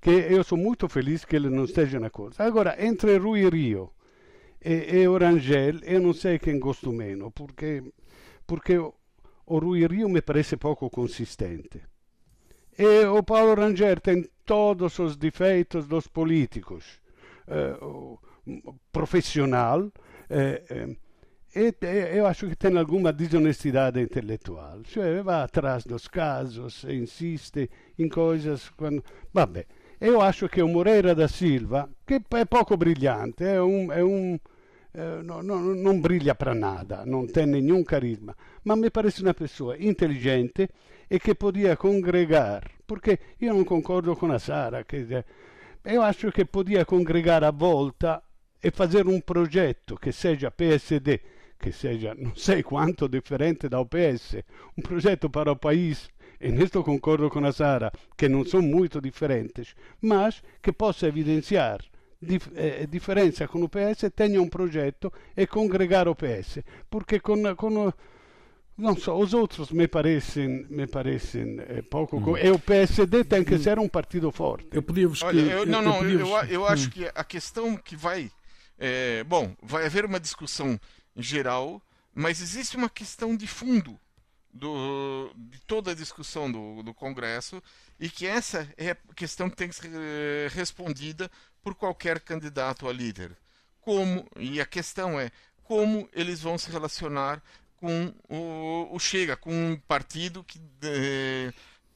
que 0.00 0.10
eu 0.10 0.42
sou 0.42 0.56
muito 0.56 0.88
feliz 0.88 1.26
que 1.26 1.36
ele 1.36 1.50
não 1.50 1.64
esteja 1.66 2.00
na 2.00 2.08
coisa. 2.08 2.42
Agora, 2.42 2.74
entre 2.82 3.18
Rui 3.18 3.46
Rio 3.50 3.90
e, 4.64 4.96
e 4.96 5.08
Orangel, 5.08 5.80
eu 5.82 6.00
não 6.00 6.14
sei 6.14 6.38
quem 6.38 6.58
gosto 6.58 6.90
menos, 6.90 7.30
porque, 7.34 7.84
porque 8.46 8.78
o 8.78 9.58
Rui 9.58 9.86
Rio 9.86 10.08
me 10.08 10.22
parece 10.22 10.56
pouco 10.56 10.88
consistente. 10.88 11.82
E 12.78 13.04
o 13.04 13.22
Paulo 13.22 13.54
Rangel 13.54 14.00
tem 14.00 14.26
todos 14.46 14.98
os 14.98 15.16
defeitos 15.16 15.86
dos 15.86 16.08
políticos, 16.08 17.00
eh, 17.46 17.76
profissional, 18.90 19.90
eh, 20.28 20.64
eh, 20.68 20.96
e 21.56 22.16
eu 22.16 22.26
acho 22.26 22.48
que 22.48 22.56
tem 22.56 22.76
alguma 22.76 23.12
desonestidade 23.12 24.00
intelectual. 24.00 24.82
Cioè, 24.84 25.22
va 25.22 25.44
atrás 25.44 25.84
dos 25.84 26.08
casos, 26.08 26.84
insiste 26.84 27.70
em 27.96 28.08
coisas. 28.08 28.70
Quando... 28.70 29.04
Vabbè. 29.32 29.64
Eu 30.00 30.20
acho 30.20 30.48
che 30.48 30.60
o 30.60 30.66
Moreira 30.66 31.14
da 31.14 31.28
Silva, 31.28 31.88
che 32.04 32.20
è 32.28 32.46
poco 32.46 32.76
brillante, 32.76 33.52
è 33.52 33.60
un, 33.60 33.88
è 33.90 34.00
un 34.00 34.36
eh, 34.96 35.22
no, 35.22 35.40
no, 35.40 35.58
non 35.74 36.00
briglia 36.00 36.34
per 36.34 36.54
nada, 36.54 37.02
non 37.04 37.30
tem 37.30 37.50
nenhum 37.50 37.82
carisma, 37.82 38.34
ma 38.62 38.74
mi 38.76 38.90
parece 38.90 39.22
una 39.22 39.32
persona 39.32 39.74
intelligente 39.76 40.68
e 41.08 41.18
che 41.18 41.34
podia 41.34 41.76
congregare, 41.76 42.70
perché 42.84 43.18
io 43.38 43.52
non 43.52 43.64
concordo 43.64 44.14
con 44.14 44.28
la 44.28 44.38
Sara, 44.38 44.84
che, 44.84 45.24
io 45.84 46.02
acho 46.02 46.30
che 46.30 46.46
podia 46.46 46.84
congregare 46.84 47.44
a 47.44 47.50
volta 47.50 48.22
e 48.64 48.70
fare 48.70 49.02
un 49.02 49.20
progetto 49.20 49.94
che 49.96 50.10
sia 50.10 50.50
PSD, 50.50 51.20
che 51.58 51.70
sia 51.70 52.14
non 52.14 52.32
sei 52.34 52.62
quanto 52.62 53.06
differente 53.06 53.68
da 53.68 53.78
OPS, 53.78 54.38
un 54.76 54.82
progetto 54.82 55.28
per 55.28 55.48
il 55.48 55.58
paese 55.58 56.08
e 56.38 56.50
nisto 56.50 56.82
concordo 56.82 57.28
con 57.28 57.42
la 57.42 57.52
Sara, 57.52 57.90
che 58.14 58.26
non 58.26 58.46
sono 58.46 58.66
molto 58.66 59.00
differenti, 59.00 59.62
ma 60.00 60.32
che 60.60 60.72
possa 60.72 61.06
evidenziare 61.06 61.84
dif- 62.18 62.50
eh, 62.54 62.86
differenza 62.88 63.46
con 63.46 63.60
UPS, 63.60 64.10
tenha 64.14 64.40
un 64.40 64.48
progetto 64.48 65.12
e 65.34 65.46
congregare 65.46 66.08
OPS, 66.08 66.60
perché 66.88 67.20
con, 67.20 67.52
con 67.54 67.92
non 68.76 68.96
so, 68.96 69.14
os 69.18 69.34
outros 69.34 69.70
me 69.72 69.88
parecem, 69.88 70.66
me 70.70 70.86
parecem 70.86 71.60
é, 71.68 71.82
pouco. 71.82 72.16
Hum. 72.16 72.36
E 72.38 72.50
o 72.50 72.58
PSD 72.58 73.24
tem 73.24 73.44
que 73.44 73.58
ser 73.58 73.78
um 73.78 73.88
partido 73.88 74.32
forte. 74.32 74.68
Eu 74.72 74.82
podia 74.82 75.06
vos 75.06 75.22
Olha, 75.22 75.40
eu, 75.40 75.66
não, 75.66 75.82
não, 75.82 76.02
eu, 76.02 76.20
eu, 76.20 76.44
eu 76.48 76.66
acho 76.66 76.88
hum. 76.88 76.90
que 76.90 77.10
a 77.14 77.24
questão 77.24 77.76
que 77.76 77.94
vai. 77.94 78.30
É, 78.78 79.22
bom, 79.24 79.54
vai 79.62 79.86
haver 79.86 80.04
uma 80.04 80.20
discussão 80.20 80.78
geral, 81.16 81.80
mas 82.14 82.40
existe 82.40 82.76
uma 82.76 82.88
questão 82.88 83.36
de 83.36 83.46
fundo 83.46 83.98
do, 84.52 85.32
de 85.36 85.60
toda 85.62 85.90
a 85.90 85.94
discussão 85.94 86.50
do, 86.50 86.82
do 86.82 86.94
Congresso 86.94 87.62
e 87.98 88.08
que 88.08 88.26
essa 88.26 88.68
é 88.76 88.90
a 88.92 88.96
questão 89.14 89.50
que 89.50 89.56
tem 89.56 89.68
que 89.68 89.74
ser 89.74 89.90
eh, 89.92 90.48
respondida 90.52 91.30
por 91.62 91.74
qualquer 91.74 92.20
candidato 92.20 92.88
a 92.88 92.92
líder. 92.92 93.36
Como, 93.80 94.26
e 94.36 94.60
a 94.60 94.66
questão 94.66 95.18
é 95.18 95.30
como 95.64 96.08
eles 96.12 96.40
vão 96.40 96.56
se 96.56 96.70
relacionar 96.70 97.42
com 97.76 98.14
o, 98.28 98.94
o 98.94 98.98
Chega, 98.98 99.36
com 99.36 99.52
um 99.52 99.76
partido 99.76 100.44
que, 100.44 100.58
de, 100.58 101.52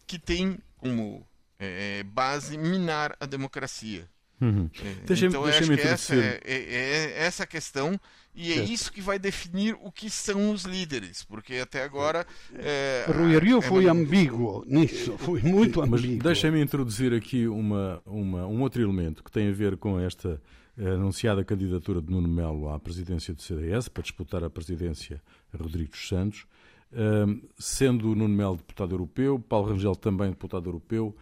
que 0.07 0.19
tem 0.19 0.59
como 0.79 1.27
é, 1.59 2.03
base 2.03 2.59
minar 2.59 3.17
a 3.21 3.27
democracia. 3.27 4.09
Uhum. 4.41 4.71
É, 4.85 5.13
então, 5.13 5.43
eu 5.43 5.45
acho 5.47 5.65
que 5.65 5.81
essa 5.81 6.15
é, 6.15 6.41
é, 6.45 6.55
é, 6.55 7.25
essa 7.25 7.47
questão 7.47 7.99
e 8.35 8.53
é 8.53 8.63
isso 8.63 8.93
que 8.93 9.01
vai 9.01 9.19
definir 9.19 9.77
o 9.83 9.91
que 9.91 10.09
são 10.09 10.53
os 10.53 10.63
líderes, 10.63 11.25
porque 11.25 11.55
até 11.55 11.83
agora. 11.83 12.25
É, 12.55 13.05
Rui 13.09 13.37
Rio 13.37 13.61
foi 13.61 13.87
é... 13.87 13.89
ambíguo 13.89 14.65
nisso, 14.65 15.19
foi 15.19 15.43
muito 15.43 15.83
ambíguo. 15.83 16.23
Deixem-me 16.23 16.63
introduzir 16.63 17.13
aqui 17.13 17.49
uma, 17.49 18.01
uma, 18.07 18.47
um 18.47 18.63
outro 18.63 18.81
elemento 18.81 19.25
que 19.25 19.31
tem 19.31 19.49
a 19.49 19.53
ver 19.53 19.77
com 19.77 19.99
esta 19.99 20.41
eh, 20.79 20.91
anunciada 20.91 21.45
candidatura 21.45 22.01
de 22.01 22.09
Nuno 22.13 22.29
Melo 22.29 22.69
à 22.69 22.79
presidência 22.79 23.35
do 23.35 23.43
CDS, 23.43 23.89
para 23.89 24.05
disputar 24.05 24.45
a 24.45 24.49
presidência 24.49 25.21
a 25.53 25.57
Rodrigo 25.61 25.91
dos 25.91 26.07
Santos. 26.07 26.47
Um, 26.93 27.43
sendo 27.59 28.15
Nuno 28.15 28.29
Melo 28.29 28.57
deputado 28.57 28.95
europeu, 28.95 29.41
Paulo 29.41 29.71
Rangel 29.71 29.97
também 29.97 30.31
deputado 30.31 30.69
europeu. 30.69 31.15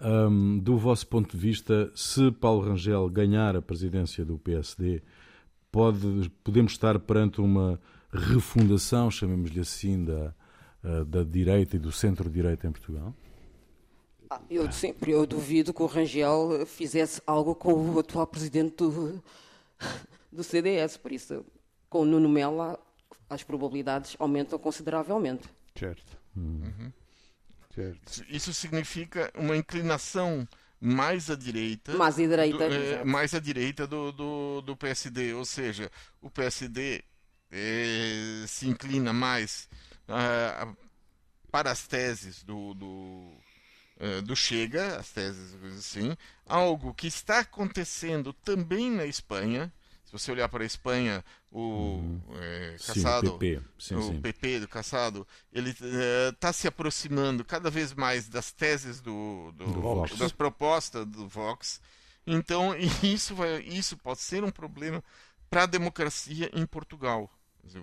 Um, 0.00 0.58
do 0.58 0.78
vosso 0.78 1.06
ponto 1.08 1.36
de 1.36 1.42
vista, 1.42 1.90
se 1.94 2.30
Paulo 2.30 2.62
Rangel 2.62 3.08
ganhar 3.08 3.56
a 3.56 3.62
presidência 3.62 4.24
do 4.24 4.38
PSD, 4.38 5.02
pode, 5.72 6.30
podemos 6.44 6.72
estar 6.72 6.98
perante 7.00 7.40
uma 7.40 7.80
refundação, 8.12 9.10
chamemos-lhe 9.10 9.60
assim, 9.60 10.04
da, 10.04 10.34
eh, 10.84 11.04
da 11.04 11.22
direita 11.24 11.76
e 11.76 11.78
do 11.78 11.90
centro-direita 11.90 12.66
em 12.66 12.72
Portugal? 12.72 13.12
Ah, 14.30 14.40
eu 14.50 14.70
sempre 14.70 15.10
eu 15.10 15.26
duvido 15.26 15.74
que 15.74 15.82
o 15.82 15.86
Rangel 15.86 16.64
fizesse 16.66 17.20
algo 17.26 17.54
com 17.54 17.72
o 17.72 17.98
atual 17.98 18.26
presidente 18.26 18.76
do, 18.76 19.22
do 20.30 20.44
CDS, 20.44 20.96
por 20.96 21.12
isso, 21.12 21.44
com 21.88 22.02
o 22.02 22.04
Nuno 22.04 22.28
Melo, 22.28 22.78
as 23.28 23.42
probabilidades 23.42 24.16
aumentam 24.18 24.58
consideravelmente. 24.58 25.48
Certo. 25.74 26.16
Uhum. 26.36 26.92
Certo. 27.78 28.24
Isso 28.28 28.52
significa 28.52 29.30
uma 29.34 29.56
inclinação 29.56 30.46
mais 30.80 31.30
à 31.30 31.36
direita. 31.36 31.94
Mais 31.94 32.18
à 32.18 32.22
direita. 32.22 32.68
Do, 32.68 32.74
é, 32.74 33.04
mais 33.04 33.34
à 33.34 33.38
direita 33.38 33.86
do, 33.86 34.12
do, 34.12 34.60
do, 34.62 34.76
PSD. 34.76 35.34
Ou 35.34 35.44
seja, 35.44 35.90
o 36.20 36.30
PSD 36.30 37.04
é, 37.50 38.44
se 38.46 38.68
inclina 38.68 39.12
mais 39.12 39.68
uh, 40.08 40.76
para 41.50 41.70
as 41.70 41.86
teses 41.86 42.42
do, 42.42 42.74
do, 42.74 43.32
uh, 44.00 44.22
do 44.22 44.36
Chega, 44.36 44.98
as 44.98 45.10
teses 45.10 45.54
assim. 45.76 46.16
Algo 46.46 46.94
que 46.94 47.06
está 47.06 47.40
acontecendo 47.40 48.32
também 48.32 48.90
na 48.90 49.06
Espanha. 49.06 49.72
Se 50.08 50.12
você 50.12 50.32
olhar 50.32 50.48
para 50.48 50.62
a 50.62 50.66
Espanha, 50.66 51.22
o 51.52 51.60
uhum. 51.60 52.20
é, 52.40 52.76
Caçado, 52.86 53.26
sim, 53.26 53.34
o, 53.34 53.38
PP. 53.38 53.62
Sim, 53.78 53.94
o 53.96 54.02
sim. 54.04 54.20
PP 54.22 54.60
do 54.60 54.68
Caçado, 54.68 55.26
ele 55.52 55.68
está 55.68 56.48
é, 56.48 56.52
se 56.52 56.66
aproximando 56.66 57.44
cada 57.44 57.68
vez 57.68 57.92
mais 57.92 58.26
das 58.26 58.50
teses 58.50 59.02
do, 59.02 59.52
do, 59.52 59.66
do 59.66 60.16
das 60.16 60.32
propostas 60.32 61.04
do 61.04 61.28
Vox. 61.28 61.78
Então 62.26 62.74
isso 63.04 63.34
vai, 63.34 63.60
isso 63.60 63.98
pode 63.98 64.20
ser 64.20 64.42
um 64.42 64.50
problema 64.50 65.04
para 65.50 65.64
a 65.64 65.66
democracia 65.66 66.50
em 66.54 66.64
Portugal. 66.64 67.30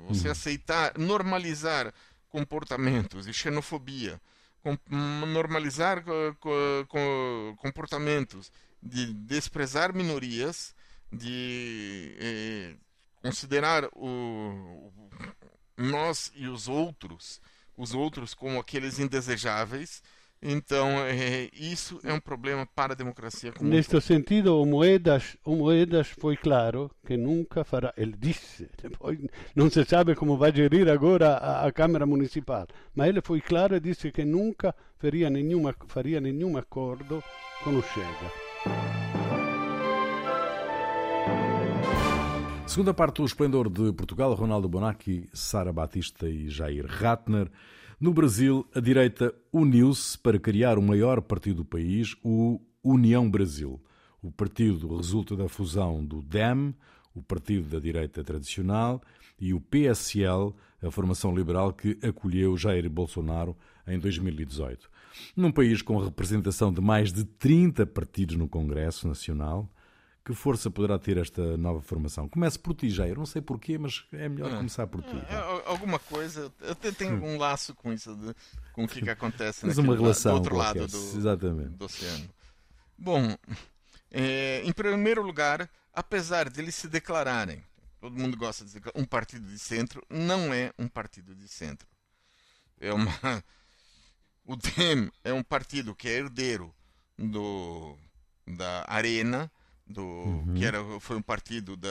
Você 0.08 0.26
uhum. 0.26 0.32
aceitar, 0.32 0.98
normalizar 0.98 1.94
comportamentos 2.30 3.28
de 3.28 3.34
xenofobia, 3.34 4.20
com, 4.64 4.76
normalizar 5.28 6.04
comportamentos 7.60 8.52
de 8.82 9.14
desprezar 9.14 9.94
minorias 9.94 10.75
de 11.16 12.16
eh, 12.20 12.76
considerar 13.22 13.86
o, 13.94 14.92
nós 15.78 16.32
e 16.36 16.48
os 16.48 16.68
outros, 16.68 17.42
os 17.78 17.94
outros 17.94 18.34
como 18.34 18.60
aqueles 18.60 19.00
indesejáveis. 19.00 20.02
Então, 20.42 21.00
é, 21.00 21.50
isso 21.54 22.00
é 22.04 22.14
um 22.14 22.20
problema 22.20 22.68
para 22.76 22.94
a 22.94 22.96
democracia. 22.96 23.52
Neste 23.62 24.00
sentido, 24.00 24.62
o 24.62 24.66
Moedas, 24.66 25.36
o 25.44 25.56
Moedas 25.56 26.10
foi 26.10 26.38
claro 26.38 26.92
que 27.06 27.18
nunca 27.18 27.64
fará. 27.64 27.92
Ele 27.98 28.16
disse, 28.16 28.70
depois 28.80 29.18
não 29.56 29.72
se 29.72 29.84
sabe 29.86 30.14
como 30.14 30.38
vai 30.38 30.54
gerir 30.54 30.88
agora 30.88 31.30
a, 31.38 31.66
a 31.66 31.72
Câmara 31.72 32.06
Municipal, 32.06 32.68
mas 32.94 33.08
ele 33.10 33.22
foi 33.22 33.42
claro 33.42 33.76
e 33.76 33.80
disse 33.80 34.12
que 34.12 34.24
nunca 34.24 34.76
faria 35.00 35.30
nenhum, 35.30 35.64
faria 35.88 36.22
nenhum 36.22 36.58
acordo 36.58 37.24
com 37.64 37.72
o 37.72 37.82
Chega. 37.82 39.05
Segunda 42.76 42.94
parte 42.94 43.22
do 43.22 43.26
Esplendor 43.26 43.70
de 43.70 43.94
Portugal, 43.94 44.34
Ronaldo 44.34 44.68
Bonacci, 44.68 45.30
Sara 45.32 45.72
Batista 45.72 46.28
e 46.28 46.50
Jair 46.50 46.86
Ratner. 46.86 47.50
No 47.98 48.14
Brasil, 48.14 48.68
a 48.76 48.82
direita 48.82 49.34
uniu-se 49.50 50.20
para 50.20 50.38
criar 50.38 50.78
o 50.78 50.82
maior 50.82 51.22
partido 51.22 51.64
do 51.64 51.66
país, 51.66 52.18
o 52.22 52.60
União 52.84 53.32
Brasil. 53.32 53.82
O 54.22 54.30
partido 54.30 54.94
resulta 54.98 55.38
da 55.38 55.48
fusão 55.48 56.04
do 56.04 56.22
DEM, 56.22 56.76
o 57.14 57.24
partido 57.24 57.70
da 57.70 57.80
direita 57.80 58.22
tradicional, 58.26 59.02
e 59.40 59.54
o 59.54 59.62
PSL, 59.62 60.54
a 60.84 60.92
formação 60.92 61.34
liberal 61.34 61.72
que 61.72 61.98
acolheu 62.04 62.58
Jair 62.58 62.90
Bolsonaro 62.90 63.56
em 63.88 63.98
2018. 63.98 64.90
Num 65.34 65.50
país 65.50 65.82
com 65.82 65.98
representação 65.98 66.74
de 66.74 66.82
mais 66.82 67.14
de 67.14 67.24
30 67.24 67.86
partidos 67.86 68.36
no 68.36 68.50
Congresso 68.50 69.08
Nacional, 69.08 69.70
que 70.26 70.34
força 70.34 70.72
poderá 70.72 70.98
ter 70.98 71.18
esta 71.18 71.56
nova 71.56 71.80
formação? 71.84 72.28
Comece 72.28 72.58
por 72.58 72.74
ti, 72.74 72.90
Jair. 72.90 73.16
Não 73.16 73.28
sei 73.28 73.44
porquê, 73.44 73.78
mas 73.78 74.06
é 74.12 74.28
melhor 74.28 74.52
é. 74.52 74.58
começar 74.58 74.88
por 74.88 75.04
ti. 75.04 75.16
É, 75.30 75.70
alguma 75.70 76.00
coisa. 76.00 76.52
Eu 76.62 76.72
até 76.72 76.92
tenho 76.92 77.24
um 77.24 77.38
laço 77.38 77.76
com 77.76 77.94
isso, 77.94 78.16
de, 78.16 78.36
com 78.74 78.86
o 78.86 78.88
que, 78.88 79.04
que 79.04 79.10
acontece 79.10 79.64
Mas 79.64 79.78
uma 79.78 79.96
relação 79.96 80.32
do 80.32 80.38
outro 80.38 80.56
lado 80.56 80.88
do, 80.88 80.98
Exatamente. 80.98 81.78
do 81.78 81.86
oceano. 81.86 82.28
Bom, 82.98 83.38
é, 84.10 84.62
em 84.66 84.74
primeiro 84.74 85.22
lugar, 85.22 85.70
apesar 85.94 86.50
de 86.50 86.60
eles 86.60 86.74
se 86.74 86.88
declararem, 86.88 87.64
todo 88.02 88.18
mundo 88.18 88.36
gosta 88.36 88.66
de 88.66 88.72
dizer 88.72 88.92
um 88.96 89.06
partido 89.06 89.48
de 89.48 89.60
centro, 89.60 90.04
não 90.10 90.52
é 90.52 90.74
um 90.80 90.88
partido 90.88 91.36
de 91.36 91.48
centro. 91.48 91.88
É 92.80 92.92
uma. 92.92 93.12
O 94.48 94.56
DEM 94.56 95.12
é 95.24 95.34
um 95.34 95.42
partido 95.42 95.96
que 95.96 96.08
é 96.08 96.20
herdeiro 96.20 96.72
do, 97.18 97.98
da 98.46 98.86
Arena, 98.88 99.52
do 99.88 100.04
uhum. 100.04 100.56
que 100.56 100.66
era 100.66 100.84
foi 101.00 101.16
um 101.16 101.22
partido 101.22 101.78
da 101.78 101.90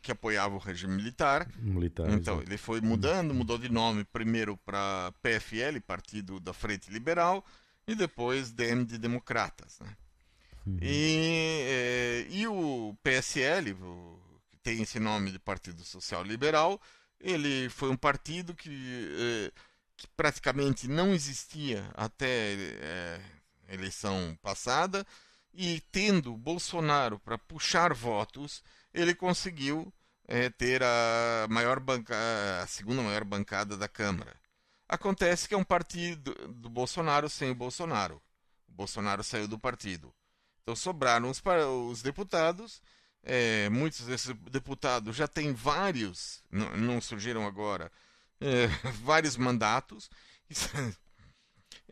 que 0.00 0.12
apoiava 0.12 0.54
o 0.54 0.58
regime 0.58 0.94
militar. 0.94 1.48
Militar. 1.58 2.04
Então 2.04 2.18
exatamente. 2.18 2.48
ele 2.48 2.56
foi 2.56 2.80
mudando, 2.80 3.34
mudou 3.34 3.58
de 3.58 3.68
nome 3.68 4.04
primeiro 4.04 4.56
para 4.58 5.12
PFL, 5.22 5.80
Partido 5.84 6.38
da 6.38 6.52
Frente 6.52 6.90
Liberal, 6.90 7.44
e 7.86 7.94
depois 7.94 8.52
DM 8.52 8.84
de 8.84 8.96
Democratas. 8.96 9.80
Né? 9.80 9.96
Uhum. 10.66 10.78
E, 10.80 11.64
é, 11.66 12.26
e 12.30 12.46
o 12.46 12.96
PSL, 13.02 13.72
o, 13.72 14.20
que 14.50 14.58
tem 14.58 14.82
esse 14.82 15.00
nome 15.00 15.32
de 15.32 15.38
Partido 15.38 15.82
Social 15.82 16.22
Liberal, 16.22 16.80
ele 17.20 17.68
foi 17.68 17.90
um 17.90 17.96
partido 17.96 18.54
que, 18.54 18.70
é, 18.70 19.52
que 19.96 20.06
praticamente 20.16 20.86
não 20.86 21.12
existia 21.12 21.84
até 21.94 22.54
é, 22.54 23.20
eleição 23.68 24.38
passada 24.40 25.04
e 25.52 25.80
tendo 25.92 26.36
Bolsonaro 26.36 27.18
para 27.18 27.38
puxar 27.38 27.92
votos, 27.92 28.62
ele 28.92 29.14
conseguiu 29.14 29.92
é, 30.26 30.48
ter 30.48 30.82
a 30.82 31.46
maior 31.50 31.78
banca, 31.80 32.14
a 32.62 32.66
segunda 32.66 33.02
maior 33.02 33.24
bancada 33.24 33.76
da 33.76 33.88
Câmara. 33.88 34.34
Acontece 34.88 35.48
que 35.48 35.54
é 35.54 35.58
um 35.58 35.64
partido 35.64 36.34
do 36.48 36.68
Bolsonaro 36.68 37.28
sem 37.28 37.50
o 37.50 37.54
Bolsonaro. 37.54 38.20
O 38.68 38.72
Bolsonaro 38.72 39.22
saiu 39.22 39.48
do 39.48 39.58
partido. 39.58 40.12
Então 40.62 40.76
sobraram 40.76 41.30
os, 41.30 41.42
os 41.90 42.02
deputados. 42.02 42.82
É, 43.22 43.68
muitos 43.68 44.06
desses 44.06 44.34
deputados 44.50 45.14
já 45.14 45.28
têm 45.28 45.52
vários, 45.52 46.42
não, 46.50 46.76
não 46.76 47.00
surgiram 47.00 47.46
agora, 47.46 47.90
é, 48.40 48.66
vários 49.04 49.36
mandatos. 49.36 50.10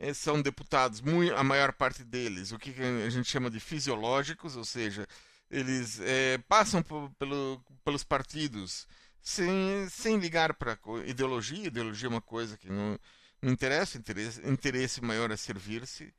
É, 0.03 0.15
são 0.15 0.41
deputados, 0.41 1.03
a 1.37 1.45
maior 1.45 1.75
parte 1.75 2.03
deles, 2.03 2.53
o 2.53 2.59
que 2.59 2.75
a 3.07 3.11
gente 3.11 3.29
chama 3.29 3.51
de 3.51 3.61
fisiológicos, 3.61 4.57
ou 4.57 4.65
seja, 4.65 5.07
eles 5.51 6.01
é, 6.01 6.39
passam 6.49 6.83
pelo, 7.19 7.63
pelos 7.85 8.03
partidos 8.03 8.89
sem, 9.21 9.87
sem 9.91 10.17
ligar 10.19 10.55
para 10.55 10.79
ideologia. 11.05 11.67
Ideologia 11.67 12.09
é 12.09 12.09
uma 12.09 12.23
coisa 12.23 12.57
que 12.57 12.71
não, 12.71 12.99
não 13.43 13.53
interessa, 13.53 13.99
interesse, 13.99 14.41
interesse 14.49 15.03
maior 15.03 15.31
é 15.31 15.37
servir-se 15.37 16.15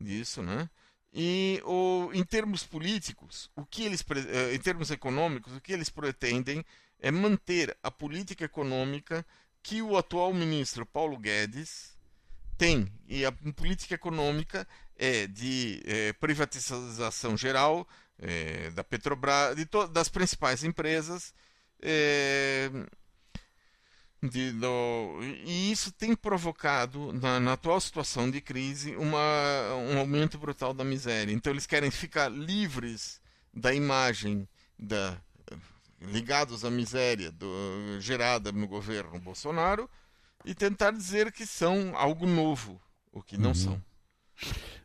disso, 0.00 0.40
né? 0.40 0.70
E 1.12 1.60
o, 1.64 2.10
em 2.14 2.22
termos 2.22 2.62
políticos, 2.64 3.50
o 3.56 3.66
que 3.66 3.82
eles, 3.82 4.04
é, 4.32 4.54
em 4.54 4.60
termos 4.60 4.92
econômicos, 4.92 5.56
o 5.56 5.60
que 5.60 5.72
eles 5.72 5.90
pretendem 5.90 6.64
é 7.00 7.10
manter 7.10 7.76
a 7.82 7.90
política 7.90 8.44
econômica 8.44 9.26
que 9.60 9.82
o 9.82 9.96
atual 9.96 10.32
ministro 10.32 10.86
Paulo 10.86 11.18
Guedes 11.18 11.93
tem, 12.56 12.86
e 13.06 13.24
a 13.24 13.32
política 13.32 13.94
econômica 13.94 14.66
é 14.96 15.26
de 15.26 15.82
é, 15.84 16.12
privatização 16.14 17.36
geral 17.36 17.86
é, 18.18 18.70
da 18.70 18.84
Petrobras, 18.84 19.56
de 19.56 19.68
das 19.92 20.08
principais 20.08 20.64
empresas. 20.64 21.34
É, 21.80 22.70
de, 24.22 24.52
do, 24.52 25.20
e 25.44 25.70
isso 25.70 25.92
tem 25.92 26.14
provocado, 26.14 27.12
na, 27.12 27.38
na, 27.38 27.52
atual 27.52 27.78
situação 27.80 28.30
de 28.30 28.40
crise, 28.40 28.96
uma, 28.96 29.74
um 29.74 29.98
aumento 29.98 30.38
brutal 30.38 30.72
da 30.72 30.84
miséria. 30.84 31.32
Então, 31.32 31.52
eles 31.52 31.66
querem 31.66 31.90
ficar 31.90 32.28
livres 32.30 33.20
da 33.52 33.74
imagem 33.74 34.48
da, 34.78 35.20
ligados 36.00 36.64
à 36.64 36.70
miséria 36.70 37.30
do, 37.30 38.00
gerada 38.00 38.50
no 38.50 38.66
governo 38.66 39.18
Bolsonaro 39.18 39.88
e 40.44 40.54
tentar 40.54 40.90
dizer 40.90 41.32
que 41.32 41.46
são 41.46 41.92
algo 41.96 42.26
novo, 42.26 42.80
o 43.12 43.22
que 43.22 43.36
não 43.38 43.48
uhum. 43.48 43.54
são. 43.54 43.82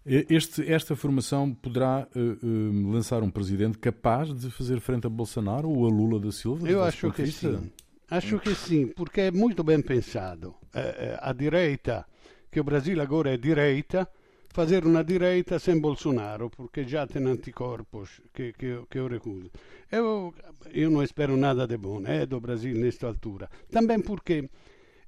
Este, 0.06 0.72
esta 0.72 0.96
formação 0.96 1.54
poderá 1.54 2.08
uh, 2.16 2.48
uh, 2.48 2.92
lançar 2.92 3.22
um 3.22 3.30
presidente 3.30 3.78
capaz 3.78 4.34
de 4.34 4.50
fazer 4.50 4.80
frente 4.80 5.06
a 5.06 5.10
Bolsonaro 5.10 5.70
ou 5.70 5.86
a 5.86 5.90
Lula 5.90 6.20
da 6.20 6.32
Silva? 6.32 6.68
Eu 6.70 6.84
acho 6.84 7.12
que 7.12 7.28
sim. 7.28 7.72
Acho 8.10 8.40
que 8.40 8.56
sim, 8.56 8.88
porque 8.88 9.22
é 9.22 9.32
muito 9.32 9.64
bem 9.64 9.80
pensado. 9.82 10.56
Eh, 10.74 11.20
a 11.22 11.32
direita, 11.32 12.08
que 12.52 12.60
o 12.60 12.64
Brasil 12.64 13.00
agora 13.00 13.32
é 13.32 13.38
direita, 13.38 14.10
fazer 14.52 14.84
uma 14.84 15.04
direita 15.04 15.60
sem 15.60 15.80
Bolsonaro, 15.80 16.50
porque 16.50 16.84
já 16.86 17.06
tem 17.06 17.24
anticorpos 17.28 18.20
que, 18.34 18.52
que, 18.54 18.82
que 18.90 18.98
eu 18.98 19.08
recuso. 19.08 19.52
Eu, 19.92 20.34
eu 20.74 20.90
não 20.90 21.04
espero 21.04 21.38
nada 21.38 21.68
de 21.68 21.78
bom 21.78 22.02
é, 22.04 22.26
do 22.26 22.40
Brasil 22.40 22.76
nesta 22.76 23.06
altura. 23.06 23.48
Também 23.70 24.00
porque 24.00 24.50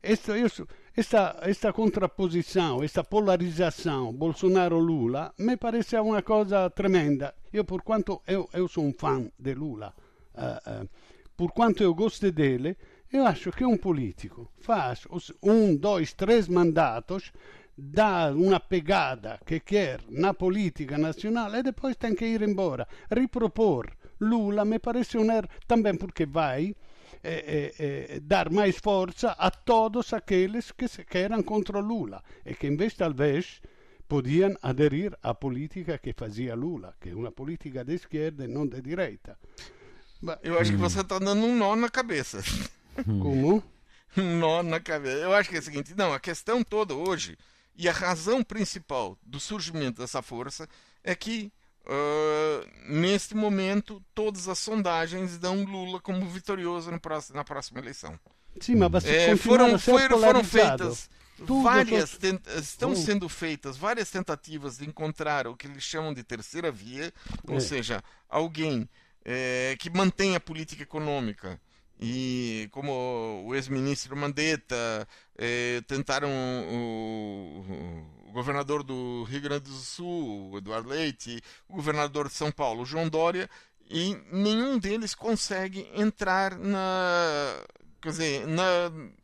esta, 0.03 0.33
esta, 0.95 1.37
esta 1.41 1.73
contraposição, 1.73 2.83
esta 2.83 3.03
polarização 3.03 4.11
Bolsonaro-Lula 4.13 5.33
me 5.37 5.57
parece 5.57 5.97
uma 5.99 6.21
coisa 6.21 6.69
tremenda. 6.69 7.35
Eu, 7.53 7.63
por 7.63 7.81
quanto 7.81 8.21
eu, 8.25 8.49
eu 8.53 8.67
sou 8.67 8.85
um 8.85 8.93
fã 8.93 9.29
de 9.37 9.53
Lula, 9.53 9.93
uh, 10.35 10.83
uh, 10.83 10.89
por 11.37 11.51
quanto 11.51 11.83
eu 11.83 11.93
gosto 11.93 12.31
dele, 12.31 12.77
eu 13.11 13.25
acho 13.25 13.51
que 13.51 13.65
um 13.65 13.77
político 13.77 14.49
faz 14.59 15.05
um, 15.41 15.75
dois, 15.75 16.13
três 16.13 16.47
mandatos, 16.47 17.31
dá 17.77 18.31
uma 18.31 18.59
pegada 18.59 19.39
que 19.45 19.59
quer 19.59 19.99
na 20.09 20.33
política 20.33 20.97
nacional 20.97 21.53
e 21.55 21.63
depois 21.63 21.95
tem 21.95 22.15
que 22.15 22.25
ir 22.25 22.41
embora. 22.41 22.87
Ripropor 23.09 23.91
Lula 24.19 24.63
me 24.63 24.79
parece 24.79 25.17
um 25.17 25.31
erro, 25.31 25.47
também 25.67 25.95
porque 25.95 26.25
vai 26.25 26.75
eh, 27.23 27.73
eh, 27.77 28.19
dar 28.21 28.49
mais 28.49 28.77
força 28.77 29.31
a 29.31 29.51
todos 29.51 30.13
aqueles 30.13 30.71
que, 30.71 30.87
eram 31.17 31.43
contra 31.43 31.79
Lula 31.79 32.23
e 32.45 32.53
que, 32.55 32.67
invece, 32.67 32.95
talvez, 32.97 33.61
podiam 34.07 34.55
aderir 34.61 35.17
à 35.21 35.33
política 35.33 35.97
que 35.97 36.13
fazia 36.13 36.55
Lula, 36.55 36.95
que 36.99 37.09
é 37.09 37.15
uma 37.15 37.31
política 37.31 37.83
de 37.83 37.95
esquerda 37.95 38.45
e 38.45 38.47
não 38.47 38.67
de 38.67 38.81
direita. 38.81 39.37
Eu 40.43 40.59
acho 40.59 40.71
que 40.71 40.77
você 40.77 41.01
está 41.01 41.17
dando 41.17 41.45
um 41.45 41.55
nó 41.55 41.75
na 41.75 41.89
cabeça. 41.89 42.43
Como? 43.05 43.63
Um 44.17 44.37
nó 44.37 44.61
na 44.61 44.79
cabeça. 44.79 45.17
Eu 45.17 45.33
acho 45.33 45.49
que 45.49 45.55
é 45.55 45.59
o 45.59 45.63
seguinte: 45.63 45.95
não, 45.95 46.13
a 46.13 46.19
questão 46.19 46.63
toda 46.63 46.93
hoje, 46.93 47.37
e 47.75 47.87
a 47.87 47.91
razão 47.91 48.43
principal 48.43 49.17
do 49.23 49.39
surgimento 49.39 50.01
dessa 50.01 50.21
força, 50.21 50.67
é 51.03 51.15
que 51.15 51.51
Uh, 51.83 52.93
neste 52.93 53.35
momento, 53.35 54.03
todas 54.13 54.47
as 54.47 54.59
sondagens 54.59 55.37
dão 55.37 55.63
Lula 55.63 55.99
como 55.99 56.29
vitorioso 56.29 56.91
próximo, 56.99 57.35
na 57.35 57.43
próxima 57.43 57.79
eleição. 57.79 58.19
Sim, 58.59 58.75
mas 58.75 58.91
você 58.91 59.09
é, 59.09 59.37
foram, 59.37 59.79
foram, 59.79 60.19
foram 60.19 60.43
feitas 60.43 61.09
Tudo 61.37 61.63
várias 61.63 62.19
estão 62.57 62.91
oh. 62.91 62.95
sendo 62.95 63.29
feitas 63.29 63.77
várias 63.77 64.11
tentativas 64.11 64.77
de 64.77 64.85
encontrar 64.85 65.47
o 65.47 65.55
que 65.55 65.67
eles 65.67 65.83
chamam 65.83 66.13
de 66.13 66.23
terceira 66.23 66.71
via, 66.71 67.13
ou 67.47 67.57
é. 67.57 67.59
seja, 67.59 68.03
alguém 68.29 68.87
é, 69.25 69.75
que 69.79 69.89
mantenha 69.89 70.37
a 70.37 70.41
política 70.41 70.83
econômica 70.83 71.59
e 71.99 72.67
como 72.71 73.43
o 73.45 73.53
ex-ministro 73.53 74.17
Mandetta 74.17 75.07
é, 75.37 75.81
tentaram 75.87 76.29
o, 76.29 77.65
o, 77.69 78.20
governador 78.31 78.83
do 78.83 79.23
Rio 79.23 79.41
Grande 79.41 79.65
do 79.65 79.75
Sul, 79.75 80.57
Eduardo 80.57 80.89
Leite, 80.89 81.41
o 81.67 81.75
governador 81.75 82.27
de 82.27 82.33
São 82.33 82.51
Paulo, 82.51 82.85
João 82.85 83.09
Dória, 83.09 83.49
e 83.89 84.15
nenhum 84.31 84.79
deles 84.79 85.13
consegue 85.13 85.89
entrar 85.93 86.57
na, 86.57 87.63
quer 88.01 88.09
dizer, 88.09 88.47
na, 88.47 88.63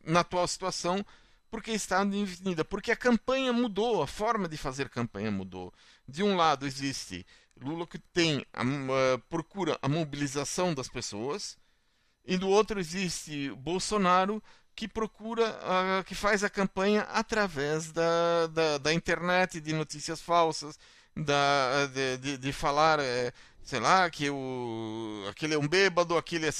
na 0.03 0.19
atual 0.19 0.47
situação 0.47 1.05
porque 1.49 1.71
está 1.71 2.03
indefinida, 2.03 2.65
porque 2.65 2.91
a 2.91 2.95
campanha 2.95 3.53
mudou, 3.53 4.01
a 4.01 4.07
forma 4.07 4.47
de 4.47 4.57
fazer 4.57 4.89
campanha 4.89 5.31
mudou. 5.31 5.73
De 6.07 6.21
um 6.21 6.35
lado 6.35 6.67
existe 6.67 7.25
Lula 7.61 7.87
que 7.87 7.97
tem 7.97 8.45
a, 8.53 8.61
a, 8.61 9.17
procura 9.29 9.77
a 9.81 9.89
mobilização 9.89 10.73
das 10.73 10.87
pessoas, 10.87 11.57
e 12.25 12.37
do 12.37 12.49
outro 12.49 12.79
existe 12.79 13.51
Bolsonaro 13.51 14.43
que 14.77 14.87
procura, 14.87 15.49
uh, 15.49 16.03
que 16.03 16.13
faz 16.13 16.43
a 16.43 16.49
campanha 16.51 17.01
através 17.09 17.91
da, 17.91 18.45
da, 18.45 18.77
da, 18.77 18.93
internet, 18.93 19.59
de 19.59 19.73
notícias 19.73 20.21
falsas, 20.21 20.77
da, 21.15 21.87
de, 21.87 22.17
de, 22.17 22.37
de 22.37 22.53
falar, 22.53 22.99
é, 22.99 23.33
sei 23.63 23.79
lá, 23.79 24.07
que 24.07 24.29
o, 24.29 25.25
aquele 25.31 25.55
é 25.55 25.57
um 25.57 25.67
bêbado, 25.67 26.15
aquele 26.15 26.45
é, 26.45 26.51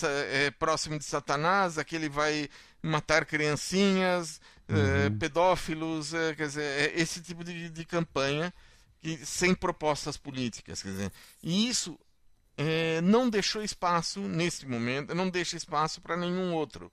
é 0.48 0.50
próximo 0.50 0.98
de 0.98 1.06
Satanás, 1.06 1.78
aquele 1.78 2.10
vai 2.10 2.50
matar 2.82 3.24
criancinhas, 3.24 4.42
é, 4.68 4.74
uhum. 4.74 5.06
é, 5.06 5.10
pedófilos, 5.12 6.16
é, 6.16 6.34
quer 6.34 6.48
dizer, 6.48 6.64
é 6.64 7.00
esse 7.00 7.22
tipo 7.22 7.44
de, 7.44 7.70
de 7.70 7.86
campanha 7.86 8.52
que, 9.00 9.24
sem 9.28 9.54
propostas 9.54 10.18
políticas. 10.18 10.82
Quer 10.82 10.90
dizer, 10.90 11.12
e 11.44 11.70
isso 11.70 12.00
não 13.04 13.30
deixou 13.30 13.62
espaço, 13.62 14.20
nesse 14.22 14.66
momento, 14.66 15.14
não 15.14 15.30
deixa 15.30 15.56
espaço 15.56 16.02
para 16.02 16.18
nenhum 16.18 16.56
outro. 16.56 16.92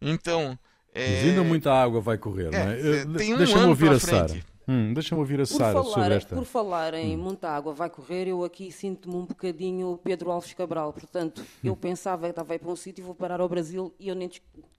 Então. 0.00 0.58
É... 0.94 1.10
Mas 1.10 1.24
ainda 1.24 1.44
muita 1.44 1.72
água 1.72 2.00
vai 2.00 2.16
correr, 2.16 2.50
não 2.50 2.58
é? 2.58 3.00
é 3.00 3.04
tem 3.18 3.34
um 3.34 3.36
Deixa-me 3.36 3.66
ouvir 3.66 3.90
a 3.90 3.98
Sara. 3.98 4.34
Hum, 4.68 4.92
Deixa-me 4.94 5.20
ouvir 5.20 5.40
a 5.40 5.46
Sara 5.46 5.82
sobre 5.82 6.14
esta. 6.14 6.34
Por 6.34 6.44
falar 6.44 6.94
em 6.94 7.16
hum. 7.16 7.22
muita 7.22 7.50
água 7.50 7.72
vai 7.72 7.88
correr, 7.88 8.26
eu 8.26 8.42
aqui 8.42 8.72
sinto-me 8.72 9.14
um 9.14 9.24
bocadinho 9.24 10.00
Pedro 10.02 10.30
Alves 10.30 10.52
Cabral. 10.54 10.92
Portanto, 10.92 11.44
eu 11.62 11.74
hum. 11.74 11.76
pensava 11.76 12.24
que 12.24 12.30
estava 12.30 12.52
aí 12.52 12.58
para 12.58 12.70
um 12.70 12.76
sítio 12.76 13.02
e 13.02 13.04
vou 13.04 13.14
parar 13.14 13.40
ao 13.40 13.48
Brasil 13.48 13.94
e 14.00 14.08
eu 14.08 14.14
nem, 14.14 14.30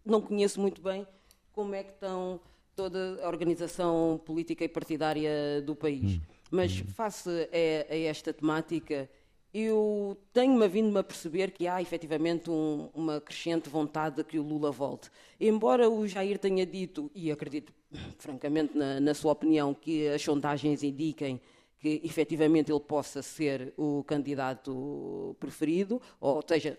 não 0.06 0.22
conheço 0.22 0.60
muito 0.60 0.82
bem 0.82 1.08
como 1.54 1.74
é 1.74 1.84
que 1.84 1.92
estão 1.92 2.40
toda 2.76 3.20
a 3.24 3.28
organização 3.28 4.20
política 4.26 4.64
e 4.64 4.68
partidária 4.68 5.62
do 5.66 5.76
país. 5.76 6.18
Hum. 6.18 6.22
Mas, 6.52 6.82
hum. 6.82 6.86
face 6.88 7.30
a, 7.30 7.94
a 7.94 7.98
esta 7.98 8.34
temática, 8.34 9.10
eu 9.54 10.18
tenho-me 10.34 10.68
vindo-me 10.68 11.00
a 11.00 11.04
perceber 11.04 11.52
que 11.52 11.68
há 11.68 11.82
efetivamente 11.82 12.50
um, 12.50 12.90
uma 12.94 13.22
crescente 13.22 13.70
vontade 13.70 14.18
de 14.18 14.24
que 14.24 14.38
o 14.38 14.44
Lula 14.44 14.72
volte. 14.72 15.10
Embora 15.40 15.90
o 15.90 16.08
Jair 16.08 16.38
tenha 16.38 16.66
dito, 16.66 17.10
e 17.16 17.32
acredito 17.32 17.74
francamente 18.18 18.78
na, 18.78 19.00
na 19.00 19.14
sua 19.14 19.32
opinião, 19.32 19.74
que 19.74 20.08
as 20.10 20.22
sondagens 20.22 20.84
indiquem 20.84 21.42
que 21.80 22.02
efetivamente 22.04 22.72
ele 22.72 22.80
possa 22.80 23.22
ser 23.22 23.74
o 23.78 24.04
candidato 24.04 25.36
preferido, 25.40 26.02
ou 26.20 26.44
seja, 26.48 26.78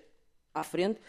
à 0.52 0.64
frente, 0.64 1.00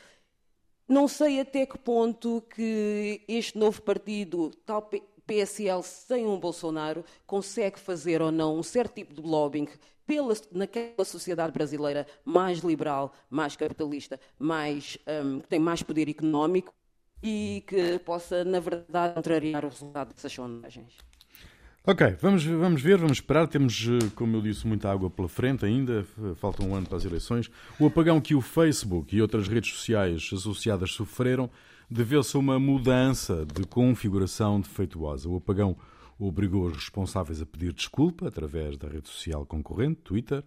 não 0.88 1.08
sei 1.08 1.40
até 1.40 1.66
que 1.66 1.78
ponto 1.78 2.42
que 2.50 3.22
este 3.28 3.58
novo 3.58 3.82
partido, 3.82 4.52
tal 4.66 4.90
PSL 5.30 5.84
sem 5.84 6.26
um 6.26 6.40
Bolsonaro, 6.40 7.06
consegue 7.28 7.80
fazer 7.80 8.20
ou 8.20 8.32
não 8.32 8.58
um 8.58 8.64
certo 8.64 8.96
tipo 8.96 9.14
de 9.14 9.22
lobbying 9.22 9.68
pela, 10.08 10.34
naquela 10.52 11.06
sociedade 11.06 11.54
brasileira 11.54 12.08
mais 12.26 12.60
liberal, 12.60 13.14
mais 13.30 13.56
capitalista, 13.56 14.20
mais, 14.40 14.98
um, 15.24 15.40
que 15.40 15.48
tem 15.48 15.60
mais 15.60 15.84
poder 15.84 16.10
económico 16.10 16.74
e 17.22 17.64
que 17.68 18.00
possa, 18.00 18.44
na 18.44 18.60
verdade, 18.60 19.14
contrariar 19.14 19.64
o 19.64 19.70
resultado 19.70 20.16
dessas 20.16 20.34
sondagens. 20.34 20.98
Ok, 21.86 22.18
vamos, 22.20 22.44
vamos 22.44 22.82
ver, 22.82 22.98
vamos 22.98 23.18
esperar. 23.18 23.48
Temos, 23.48 23.88
eh, 23.88 24.10
como 24.16 24.38
eu 24.38 24.42
disse, 24.42 24.66
muita 24.66 24.92
água 24.92 25.10
pela 25.10 25.30
frente 25.30 25.64
ainda. 25.66 26.06
Falta 26.36 26.64
um 26.64 26.76
ano 26.76 26.88
para 26.88 26.98
as 26.98 27.06
eleições. 27.06 27.50
O 27.80 27.86
apagão 27.86 28.20
que 28.20 28.36
o 28.36 28.42
Facebook 28.42 29.16
e 29.16 29.22
outras 29.22 29.48
redes 29.48 29.72
sociais 29.74 30.30
associadas 30.34 30.92
sofreram 30.92 31.50
deveu-se 31.90 32.36
a 32.36 32.40
uma 32.40 32.60
mudança 32.60 33.46
de 33.46 33.66
configuração 33.66 34.62
defeituosa. 34.62 35.28
O 35.28 35.38
apagão 35.38 35.76
obrigou 36.20 36.66
os 36.66 36.74
responsáveis 36.74 37.42
a 37.42 37.46
pedir 37.46 37.74
desculpa 37.74 38.28
através 38.28 38.78
da 38.78 38.88
rede 38.88 39.08
social 39.08 39.46
concorrente, 39.46 40.02
Twitter. 40.02 40.44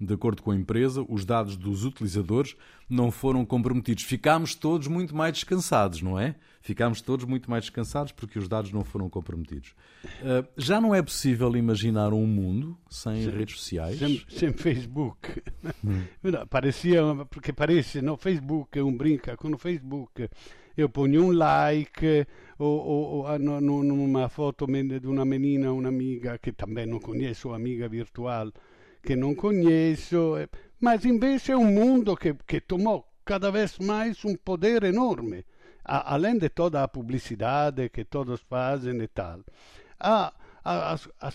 De 0.00 0.12
acordo 0.12 0.42
com 0.42 0.50
a 0.50 0.56
empresa, 0.56 1.04
os 1.08 1.24
dados 1.24 1.56
dos 1.56 1.84
utilizadores 1.84 2.56
não 2.90 3.12
foram 3.12 3.44
comprometidos. 3.44 4.02
Ficámos 4.02 4.54
todos 4.54 4.88
muito 4.88 5.14
mais 5.14 5.34
descansados, 5.34 6.02
não 6.02 6.18
é? 6.18 6.34
Ficámos 6.60 7.00
todos 7.00 7.24
muito 7.24 7.48
mais 7.48 7.64
descansados 7.64 8.10
porque 8.10 8.38
os 8.38 8.48
dados 8.48 8.72
não 8.72 8.82
foram 8.82 9.08
comprometidos. 9.08 9.72
Uh, 10.04 10.46
já 10.56 10.80
não 10.80 10.94
é 10.94 11.00
possível 11.00 11.54
imaginar 11.56 12.12
um 12.12 12.26
mundo 12.26 12.76
sem, 12.90 13.22
sem 13.22 13.30
redes 13.30 13.60
sociais? 13.60 13.98
Sem, 13.98 14.22
sem 14.28 14.52
Facebook. 14.52 15.42
Hum. 15.84 16.02
Parecia, 16.50 17.00
porque 17.30 17.52
parece, 17.52 18.02
no 18.02 18.16
Facebook, 18.16 18.80
um 18.80 18.96
brinca 18.96 19.36
com 19.36 19.52
o 19.54 19.58
Facebook 19.58 20.28
io 20.74 20.88
pongo 20.88 21.24
un 21.24 21.36
like 21.36 22.26
o, 22.58 22.64
o, 22.66 23.34
una 23.34 24.28
foto 24.28 24.66
di 24.66 25.00
una 25.04 25.24
menina, 25.24 25.70
un'amica 25.70 26.38
che 26.38 26.54
também 26.54 26.88
non 26.88 27.00
conosco, 27.00 27.54
amiga 27.54 27.88
virtual 27.88 28.52
che 29.00 29.14
non 29.14 29.34
conosco, 29.34 30.38
eh, 30.38 30.48
ma 30.78 30.98
invece 31.02 31.52
è 31.52 31.54
un 31.54 31.74
mondo 31.74 32.14
che, 32.14 32.36
che 32.44 32.64
tomò 32.64 33.04
cada 33.22 33.50
vez 33.50 33.78
mais 33.78 34.22
un 34.22 34.38
poder 34.42 34.84
enorme, 34.84 35.44
a, 35.82 36.00
além 36.14 36.38
de 36.38 36.48
toda 36.48 36.82
a 36.82 36.88
publicidade 36.88 37.90
que 37.90 38.04
todos 38.04 38.40
fazem 38.40 39.00
e 39.02 39.08
tal. 39.08 39.44
A, 39.98 40.32
a, 40.64 40.94
a, 40.94 41.32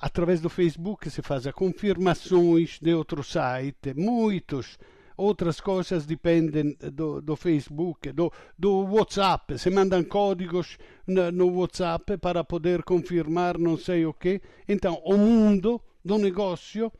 através 0.00 0.40
do 0.40 0.48
Facebook 0.48 1.10
se 1.10 1.20
fazem 1.22 1.52
confirmações 1.52 2.78
de 2.80 2.94
outro 2.94 3.22
site, 3.22 3.94
muitos 3.94 4.78
outras 5.20 5.60
coisas 5.60 6.06
dependem 6.06 6.76
do, 6.92 7.20
do 7.20 7.36
Facebook, 7.36 8.12
do, 8.12 8.32
do 8.58 8.84
WhatsApp. 8.86 9.58
Se 9.58 9.70
mandam 9.70 10.02
códigos 10.04 10.78
no, 11.06 11.30
no 11.30 11.58
WhatsApp 11.58 12.16
para 12.18 12.42
poder 12.44 12.82
confirmar 12.82 13.58
não 13.58 13.76
sei 13.76 14.06
o 14.06 14.14
que. 14.14 14.40
Então, 14.66 15.00
o 15.04 15.16
mundo 15.16 15.80
do 16.04 16.18
negócio 16.18 16.90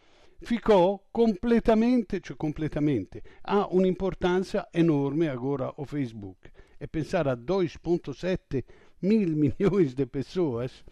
ficou 0.42 1.06
completamente, 1.12 2.20
cioè 2.20 2.36
completamente, 2.36 3.22
ha 3.42 3.66
un'importanza 3.70 4.68
enorme 4.72 5.28
agora 5.28 5.72
o 5.76 5.84
Facebook. 5.84 6.50
E 6.78 6.86
pensare 6.86 7.30
a 7.30 7.36
2.7 7.36 8.64
mil 9.02 9.36
milhões 9.36 9.94
de 9.94 10.06
pessoas, 10.06 10.84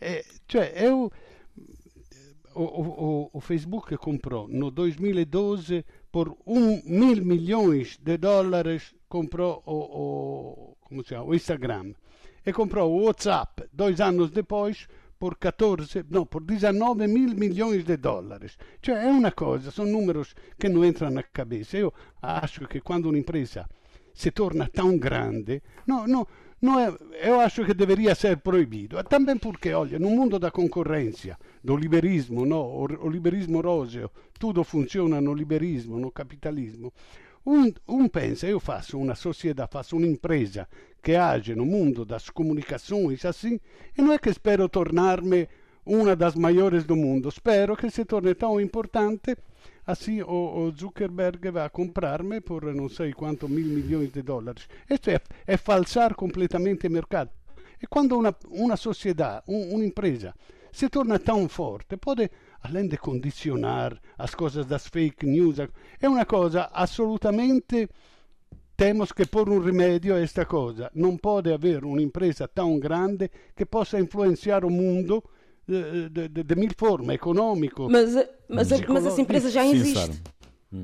é, 0.00 0.24
cioè 0.46 0.72
è 0.72 0.90
o, 0.90 1.10
o, 2.54 3.30
o, 3.32 3.40
Facebook 3.40 3.96
comprou 3.96 4.48
no 4.48 4.70
2012 4.70 5.84
por 6.18 6.36
um 6.46 6.82
mil 6.84 7.24
milhões 7.24 7.96
de 8.02 8.18
dólares 8.18 8.92
comprou 9.08 9.62
o, 9.64 9.76
o, 10.02 10.76
como 10.80 11.04
se 11.04 11.10
chama, 11.10 11.26
o 11.26 11.32
Instagram 11.32 11.94
e 12.44 12.52
comprou 12.52 12.90
o 12.90 13.04
WhatsApp 13.04 13.68
dois 13.72 14.00
anos 14.00 14.32
depois 14.32 14.88
por 15.16 15.38
14, 15.38 16.04
no, 16.10 16.26
por 16.26 16.42
19 16.42 17.06
mil 17.06 17.36
milhões 17.36 17.84
de 17.84 17.96
dólares. 17.98 18.56
Cioè 18.80 19.04
è 19.04 19.10
una 19.10 19.32
cosa, 19.32 19.70
sono 19.70 19.90
numeri 19.90 20.24
che 20.56 20.68
non 20.68 20.82
entrano 20.82 21.14
na 21.14 21.24
cabeça. 21.30 21.76
Io 21.76 21.92
acho 22.18 22.66
che 22.66 22.82
quando 22.82 23.06
un'impresa 23.06 23.68
si 24.12 24.32
torna 24.32 24.66
tão 24.66 24.98
grande, 24.98 25.62
no, 25.84 26.04
no, 26.04 26.26
è, 26.60 27.26
eu 27.28 27.38
acho 27.38 27.62
che 27.62 27.74
deveria 27.74 28.14
ser 28.14 28.38
proibito. 28.38 29.02
Também 29.04 29.38
porque, 29.38 29.72
olha, 29.72 29.98
no 29.98 30.10
mundo 30.10 30.38
da 30.38 30.50
concorrência, 30.50 31.38
do 31.62 31.76
liberismo, 31.76 32.44
no? 32.44 32.60
o, 32.60 33.08
liberismo 33.08 33.60
roseo, 33.60 34.10
tutto 34.38 34.64
funziona 34.64 35.20
no 35.20 35.32
liberismo, 35.32 35.98
no 35.98 36.10
capitalismo. 36.10 36.92
Un, 37.44 37.72
un 37.86 38.08
pensa, 38.10 38.46
io 38.46 38.58
faccio 38.58 38.98
una 38.98 39.14
società, 39.14 39.66
faccio 39.66 39.96
un'impresa 39.96 40.66
che 41.00 41.16
age 41.16 41.54
no 41.54 41.64
mundo 41.64 42.04
das 42.04 42.30
comunicações 42.30 43.24
assim, 43.24 43.58
e 43.94 44.02
non 44.02 44.12
è 44.12 44.18
che 44.18 44.32
spero 44.32 44.68
tornarmi 44.68 45.46
una 45.84 46.14
das 46.14 46.34
maiores 46.34 46.84
do 46.84 46.96
mundo, 46.96 47.30
spero 47.30 47.74
che 47.74 47.88
si 47.90 48.04
torni 48.04 48.34
tão 48.34 48.60
importante 48.60 49.36
assim 49.88 50.20
o, 50.20 50.66
o 50.66 50.72
Zuckerberg 50.76 51.50
va 51.50 51.64
a 51.64 51.70
comprarmi 51.70 52.42
por 52.42 52.64
non 52.74 52.90
sei 52.90 53.12
quanto 53.12 53.48
mil 53.48 53.66
milioni 53.66 54.10
di 54.10 54.22
dollari. 54.22 54.60
Questo 54.86 55.10
è, 55.10 55.20
è 55.44 55.56
falsar 55.56 56.14
completamente 56.14 56.86
il 56.86 56.92
mercato. 56.92 57.32
E 57.78 57.86
quando 57.88 58.16
una, 58.16 58.36
una 58.48 58.76
società, 58.76 59.42
un, 59.46 59.68
un'impresa, 59.72 60.34
se 60.70 60.88
torna 60.88 61.18
tão 61.18 61.48
forte, 61.48 61.96
pode, 61.96 62.30
além 62.60 62.86
de 62.86 62.98
condicionar 62.98 63.98
as 64.18 64.34
coisas 64.34 64.66
das 64.66 64.86
fake 64.86 65.26
news, 65.26 65.58
é 65.98 66.08
uma 66.08 66.26
coisa 66.26 66.68
absolutamente. 66.70 67.88
Temos 68.76 69.12
que 69.12 69.26
pôr 69.26 69.48
um 69.48 69.58
remédio 69.58 70.14
a 70.14 70.20
esta 70.20 70.44
coisa. 70.44 70.90
Não 70.94 71.16
pode 71.16 71.52
haver 71.52 71.84
uma 71.84 72.00
empresa 72.00 72.46
tão 72.46 72.78
grande 72.78 73.28
que 73.56 73.64
possa 73.64 73.98
influenciar 73.98 74.64
o 74.64 74.70
mundo 74.70 75.24
de, 75.68 76.28
de, 76.28 76.42
de, 76.42 76.56
mil 76.56 76.70
formas, 76.76 77.14
econômico. 77.14 77.88
Mas, 77.90 78.14
mas, 78.48 78.70
mas 78.88 79.06
essa 79.06 79.20
empresa 79.20 79.50
já 79.50 79.66
existe. 79.66 80.22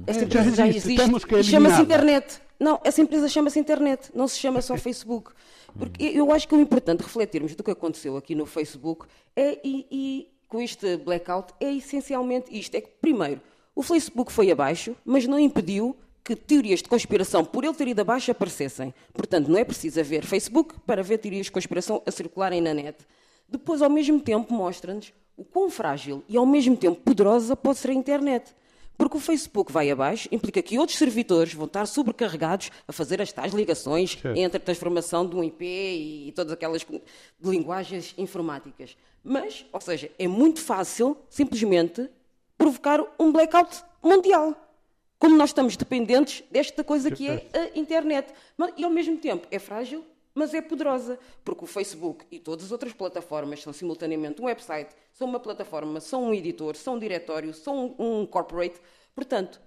Essa 0.07 0.25
empresa 0.25 0.55
já 0.55 0.69
existe. 0.69 0.97
Já 0.97 1.05
existe. 1.05 1.51
Chama-se 1.51 1.83
internet. 1.83 2.41
Não, 2.59 2.81
essa 2.85 3.01
empresa 3.01 3.29
chama-se 3.29 3.59
internet, 3.59 4.11
não 4.15 4.29
se 4.29 4.39
chama 4.39 4.63
só 4.63 4.77
Facebook. 4.79 5.33
Porque 5.77 6.05
eu 6.05 6.31
acho 6.31 6.47
que 6.47 6.55
o 6.55 6.61
importante 6.61 7.01
refletirmos 7.01 7.55
do 7.55 7.65
que 7.65 7.71
aconteceu 7.71 8.17
aqui 8.17 8.35
no 8.35 8.47
Facebook 8.47 9.07
é, 9.35 9.59
e, 9.65 9.87
e 9.91 10.29
com 10.49 10.61
este 10.61 10.97
blackout 10.99 11.53
é 11.59 11.73
essencialmente 11.73 12.57
isto: 12.57 12.75
é 12.77 12.81
que, 12.81 12.91
primeiro, 13.01 13.41
o 13.75 13.83
Facebook 13.83 14.33
foi 14.33 14.51
abaixo, 14.51 14.95
mas 15.05 15.27
não 15.27 15.39
impediu 15.39 15.97
que 16.23 16.35
teorias 16.35 16.81
de 16.81 16.89
conspiração, 16.89 17.45
por 17.45 17.65
ele 17.65 17.75
ter 17.75 17.89
ido 17.89 18.01
abaixo, 18.01 18.31
aparecessem. 18.31 18.95
Portanto, 19.13 19.49
não 19.49 19.59
é 19.59 19.65
preciso 19.65 20.01
haver 20.01 20.25
Facebook 20.25 20.75
para 20.87 21.03
ver 21.03 21.19
teorias 21.19 21.47
de 21.47 21.53
conspiração 21.53 22.03
a 22.07 22.11
circularem 22.11 22.63
na 22.63 22.73
net. 22.73 22.97
Depois, 23.55 23.81
ao 23.81 23.89
mesmo 23.89 24.19
tempo, 24.19 24.53
mostra-nos 24.53 25.13
o 25.37 25.45
quão 25.45 25.71
frágil 25.71 26.25
e 26.29 26.37
ao 26.37 26.45
mesmo 26.45 26.77
tempo 26.77 27.01
poderosa 27.01 27.55
pode 27.55 27.79
ser 27.79 27.91
a 27.91 27.95
internet. 27.95 28.53
Porque 28.99 29.17
o 29.17 29.21
Facebook 29.21 29.71
vai 29.71 29.89
abaixo, 29.93 30.29
implica 30.33 30.61
que 30.61 30.77
outros 30.77 30.99
servidores 30.99 31.55
vão 31.55 31.67
estar 31.67 31.87
sobrecarregados 31.87 32.73
a 32.89 32.93
fazer 32.93 33.23
as 33.23 33.33
tais 33.33 33.53
ligações 33.53 34.19
entre 34.35 34.57
a 34.57 34.61
transformação 34.61 35.25
de 35.25 35.37
um 35.37 35.45
IP 35.45 35.65
e 35.65 36.33
todas 36.35 36.53
aquelas 36.53 36.85
linguagens 37.41 38.13
informáticas. 38.19 38.97
Mas, 39.23 39.65
ou 39.73 39.81
seja, 39.81 40.11
é 40.19 40.27
muito 40.27 40.61
fácil, 40.61 41.17
simplesmente, 41.31 42.11
provocar 42.59 43.01
um 43.21 43.31
blackout 43.31 43.85
mundial. 44.03 44.53
Como 45.17 45.37
nós 45.37 45.51
estamos 45.51 45.77
dependentes 45.77 46.43
desta 46.51 46.83
coisa 46.83 47.09
que 47.09 47.29
é 47.29 47.47
a 47.53 47.79
internet. 47.79 48.35
E, 48.77 48.85
ao 48.85 48.91
mesmo 48.91 49.17
tempo, 49.17 49.47
é 49.49 49.61
frágil 49.61 50.05
mas 50.35 50.53
é 50.53 50.61
poderosa, 50.61 51.19
porque 51.45 51.65
o 51.65 51.67
Facebook 51.67 52.27
e 52.31 52.39
todas 52.39 52.67
as 52.67 52.73
outras 52.73 52.93
plataformas 52.93 53.63
são 53.63 53.73
simultaneamente 53.73 54.43
um 54.43 54.47
website, 54.47 54.95
são 55.13 55.29
uma 55.29 55.39
plataforma, 55.39 56.01
são 56.01 56.25
um 56.25 56.35
editor, 56.35 56.75
são 56.75 56.95
um 56.95 56.99
diretório, 56.99 57.55
são 57.55 57.95
um 57.99 58.27
corporate. 58.27 58.81
Portanto, 59.15 59.61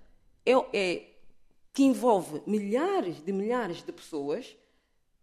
é, 0.46 0.52
é 0.74 1.06
que 1.74 1.84
envolve 1.84 2.42
milhares 2.46 3.22
de 3.24 3.32
milhares 3.32 3.84
de 3.84 3.92
pessoas. 3.92 4.58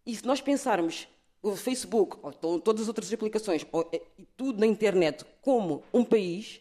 E 0.06 0.14
se 0.14 0.24
nós 0.24 0.40
pensarmos 0.40 1.08
o 1.42 1.54
Facebook, 1.56 2.16
ou 2.22 2.32
todas 2.60 2.82
as 2.82 2.88
outras 2.88 3.12
aplicações, 3.12 3.66
ou, 3.70 3.90
e 4.18 4.24
tudo 4.36 4.60
na 4.60 4.66
internet 4.66 5.26
como 5.42 5.82
um 5.92 6.04
país, 6.04 6.60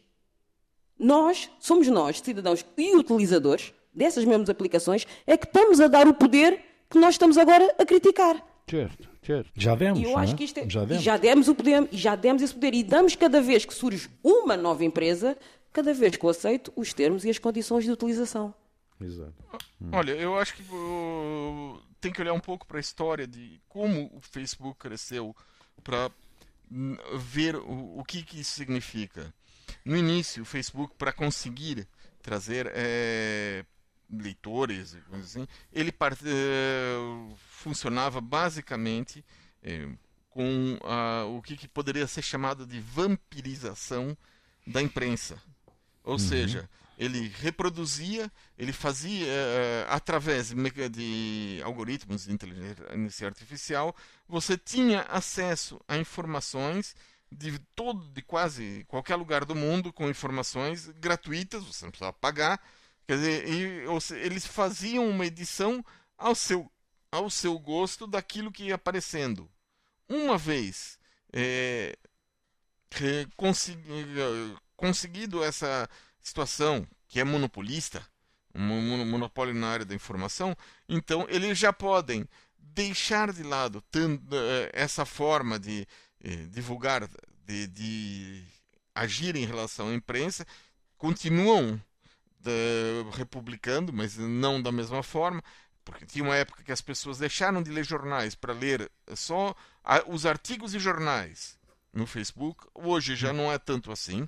nós, 0.99 1.49
somos 1.59 1.87
nós, 1.87 2.19
cidadãos 2.19 2.65
e 2.77 2.95
utilizadores 2.95 3.73
dessas 3.93 4.25
mesmas 4.25 4.49
aplicações, 4.49 5.05
é 5.25 5.37
que 5.37 5.45
estamos 5.45 5.79
a 5.79 5.87
dar 5.87 6.07
o 6.07 6.13
poder 6.13 6.61
que 6.89 6.99
nós 6.99 7.15
estamos 7.15 7.37
agora 7.37 7.73
a 7.77 7.85
criticar. 7.85 8.52
Certo, 8.69 9.09
certo. 9.21 9.51
Já 9.55 9.75
demos. 9.75 9.99
E 9.99 10.03
eu 10.03 10.17
acho 10.17 10.33
é? 10.33 10.37
que 10.37 10.43
isto 10.43 10.59
é, 10.59 10.69
já, 10.69 10.85
demos. 10.85 11.03
já 11.03 11.17
demos 11.17 11.47
o 11.47 11.55
poder, 11.55 11.87
e 11.91 11.97
já 11.97 12.15
demos 12.15 12.41
esse 12.41 12.53
poder. 12.53 12.73
E 12.73 12.83
damos 12.83 13.15
cada 13.15 13.41
vez 13.41 13.65
que 13.65 13.73
surge 13.73 14.09
uma 14.23 14.55
nova 14.55 14.83
empresa, 14.83 15.37
cada 15.71 15.93
vez 15.93 16.15
que 16.15 16.25
eu 16.25 16.29
aceito 16.29 16.71
os 16.75 16.93
termos 16.93 17.25
e 17.25 17.29
as 17.29 17.37
condições 17.37 17.83
de 17.83 17.91
utilização. 17.91 18.53
Exato. 18.99 19.33
Hum. 19.81 19.89
Olha, 19.91 20.11
eu 20.11 20.37
acho 20.37 20.55
que 20.55 20.61
uh, 20.61 21.81
tem 21.99 22.11
que 22.11 22.21
olhar 22.21 22.33
um 22.33 22.39
pouco 22.39 22.65
para 22.65 22.77
a 22.77 22.81
história 22.81 23.27
de 23.27 23.59
como 23.67 24.09
o 24.15 24.21
Facebook 24.21 24.77
cresceu 24.79 25.35
para 25.83 26.09
ver 27.17 27.55
o, 27.55 27.99
o 27.99 28.03
que, 28.03 28.23
que 28.23 28.39
isso 28.39 28.51
significa. 28.55 29.33
No 29.83 29.97
início, 29.97 30.43
o 30.43 30.45
Facebook, 30.45 30.95
para 30.97 31.11
conseguir 31.11 31.87
trazer 32.21 32.71
é, 32.73 33.65
leitores, 34.09 34.97
assim, 35.13 35.47
ele 35.71 35.91
part... 35.91 36.19
Eh, 36.25 37.33
funcionava 37.63 38.19
basicamente 38.19 39.23
é, 39.61 39.87
com 40.29 40.77
o 41.29 41.41
que, 41.41 41.55
que, 41.55 41.67
poderia 41.67 42.05
ser 42.07 42.21
chamado 42.21 42.65
de 42.65 42.79
vampirização 42.79 44.17
da 44.67 44.81
imprensa. 44.81 45.41
Ou 46.03 46.13
uhum. 46.13 46.19
seja, 46.19 46.69
ele 46.97 47.31
reproduzia, 47.39 48.31
ele 48.57 48.73
fazia 48.73 49.25
uh, 49.25 49.89
através 49.89 50.49
de, 50.49 50.89
de 50.89 51.61
algoritmos 51.63 52.25
de 52.25 52.33
inteligência 52.33 53.27
artificial, 53.27 53.95
você 54.27 54.57
tinha 54.57 55.01
acesso 55.03 55.79
a 55.87 55.97
informações 55.97 56.95
de 57.31 57.57
todo, 57.75 58.09
de 58.09 58.21
quase 58.21 58.85
qualquer 58.87 59.15
lugar 59.15 59.45
do 59.45 59.55
mundo 59.55 59.91
com 59.91 60.09
informações 60.09 60.87
gratuitas, 60.99 61.63
você 61.63 61.85
não 61.85 61.91
precisava 61.91 62.13
pagar. 62.13 62.61
Quer 63.07 63.17
dizer, 63.17 63.45
eles 64.17 64.45
faziam 64.45 65.07
uma 65.09 65.25
edição 65.25 65.83
ao 66.17 66.35
seu 66.35 66.69
ao 67.11 67.29
seu 67.29 67.59
gosto 67.59 68.07
daquilo 68.07 68.51
que 68.51 68.65
ia 68.65 68.75
aparecendo. 68.75 69.47
Uma 70.09 70.35
vez 70.35 70.97
é, 71.31 71.95
consegui, 73.37 73.83
conseguido 74.75 75.43
essa 75.43 75.87
situação, 76.19 76.87
que 77.07 77.19
é 77.19 77.23
monopolista, 77.23 78.03
um 78.55 79.05
monopólio 79.05 79.53
na 79.53 79.67
área 79.67 79.85
da 79.85 79.93
informação, 79.93 80.55
então 80.89 81.27
eles 81.29 81.57
já 81.57 81.71
podem 81.71 82.27
deixar 82.57 83.31
de 83.31 83.43
lado 83.43 83.83
é, 83.95 84.71
essa 84.73 85.05
forma 85.05 85.59
de 85.59 85.87
eh, 86.23 86.47
divulgar, 86.49 87.07
de, 87.45 87.67
de, 87.67 88.43
agir 88.95 89.35
em 89.35 89.45
relação 89.45 89.89
à 89.89 89.93
imprensa, 89.93 90.45
continuam 90.97 91.81
de, 92.43 93.17
republicando, 93.17 93.93
mas 93.93 94.17
não 94.17 94.61
da 94.61 94.71
mesma 94.71 95.01
forma, 95.01 95.43
porque 95.83 96.05
tinha 96.05 96.23
uma 96.23 96.35
época 96.35 96.63
que 96.63 96.71
as 96.71 96.81
pessoas 96.81 97.17
deixaram 97.17 97.61
de 97.61 97.71
ler 97.71 97.85
jornais 97.85 98.35
para 98.35 98.53
ler 98.53 98.91
só 99.15 99.55
os 100.07 100.25
artigos 100.25 100.71
de 100.71 100.79
jornais 100.79 101.57
no 101.93 102.07
Facebook. 102.07 102.65
Hoje 102.73 103.15
já 103.15 103.33
não 103.33 103.51
é 103.51 103.57
tanto 103.57 103.91
assim. 103.91 104.27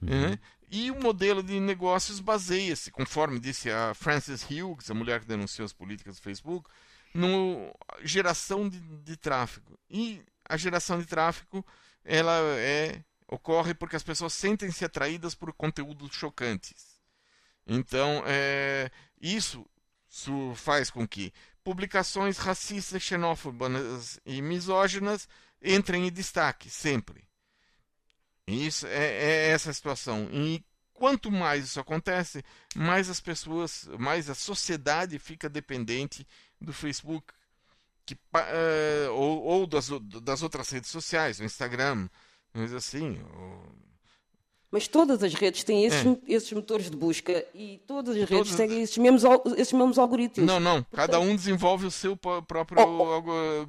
Uhum. 0.00 0.30
Né? 0.30 0.38
E 0.70 0.90
o 0.90 1.00
modelo 1.00 1.42
de 1.42 1.60
negócios 1.60 2.18
baseia-se, 2.18 2.90
conforme 2.90 3.38
disse 3.38 3.70
a 3.70 3.92
Frances 3.94 4.42
Hughes, 4.42 4.90
a 4.90 4.94
mulher 4.94 5.20
que 5.20 5.26
denunciou 5.26 5.66
as 5.66 5.72
políticas 5.72 6.16
do 6.16 6.22
Facebook, 6.22 6.68
no 7.12 7.74
geração 8.02 8.68
de, 8.68 8.80
de 8.80 9.16
tráfego. 9.16 9.78
E 9.90 10.22
a 10.48 10.56
geração 10.56 10.98
de 10.98 11.06
tráfego 11.06 11.64
ela 12.04 12.32
é 12.58 13.02
ocorre 13.28 13.74
porque 13.74 13.96
as 13.96 14.02
pessoas 14.02 14.32
sentem-se 14.34 14.84
atraídas 14.84 15.34
por 15.34 15.52
conteúdos 15.52 16.14
chocantes. 16.14 16.91
Então, 17.66 18.22
é, 18.26 18.90
isso 19.20 19.66
faz 20.54 20.90
com 20.90 21.06
que 21.06 21.32
publicações 21.64 22.38
racistas, 22.38 23.02
xenófobas 23.02 24.20
e 24.26 24.42
misóginas 24.42 25.28
entrem 25.62 26.08
em 26.08 26.12
destaque 26.12 26.68
sempre. 26.68 27.24
Isso 28.46 28.86
é, 28.86 29.06
é 29.06 29.48
essa 29.50 29.72
situação. 29.72 30.28
E 30.32 30.64
quanto 30.92 31.30
mais 31.30 31.64
isso 31.64 31.80
acontece, 31.80 32.44
mais 32.74 33.08
as 33.08 33.20
pessoas, 33.20 33.88
mais 33.98 34.28
a 34.28 34.34
sociedade 34.34 35.18
fica 35.18 35.48
dependente 35.48 36.26
do 36.60 36.72
Facebook 36.72 37.32
que, 38.04 38.14
uh, 38.14 39.12
ou, 39.12 39.42
ou 39.42 39.66
das, 39.66 39.88
das, 40.22 40.42
outras 40.42 40.70
redes 40.70 40.90
sociais, 40.90 41.38
o 41.38 41.44
Instagram, 41.44 42.08
mas 42.52 42.74
assim, 42.74 43.18
mas 44.72 44.88
todas 44.88 45.22
as 45.22 45.34
redes 45.34 45.62
têm 45.62 45.84
esses, 45.84 46.06
é. 46.06 46.16
esses 46.26 46.50
motores 46.50 46.90
de 46.90 46.96
busca 46.96 47.44
e 47.54 47.78
todas 47.86 48.16
as 48.16 48.28
redes 48.28 48.56
têm 48.56 48.80
esses 48.80 48.96
mesmos, 48.96 49.22
esses 49.58 49.72
mesmos 49.74 49.98
algoritmos. 49.98 50.46
Não, 50.46 50.58
não. 50.58 50.82
Cada 50.90 51.20
um 51.20 51.36
desenvolve 51.36 51.84
o 51.84 51.90
seu 51.90 52.16
próprio 52.16 52.80
oh, 52.80 53.22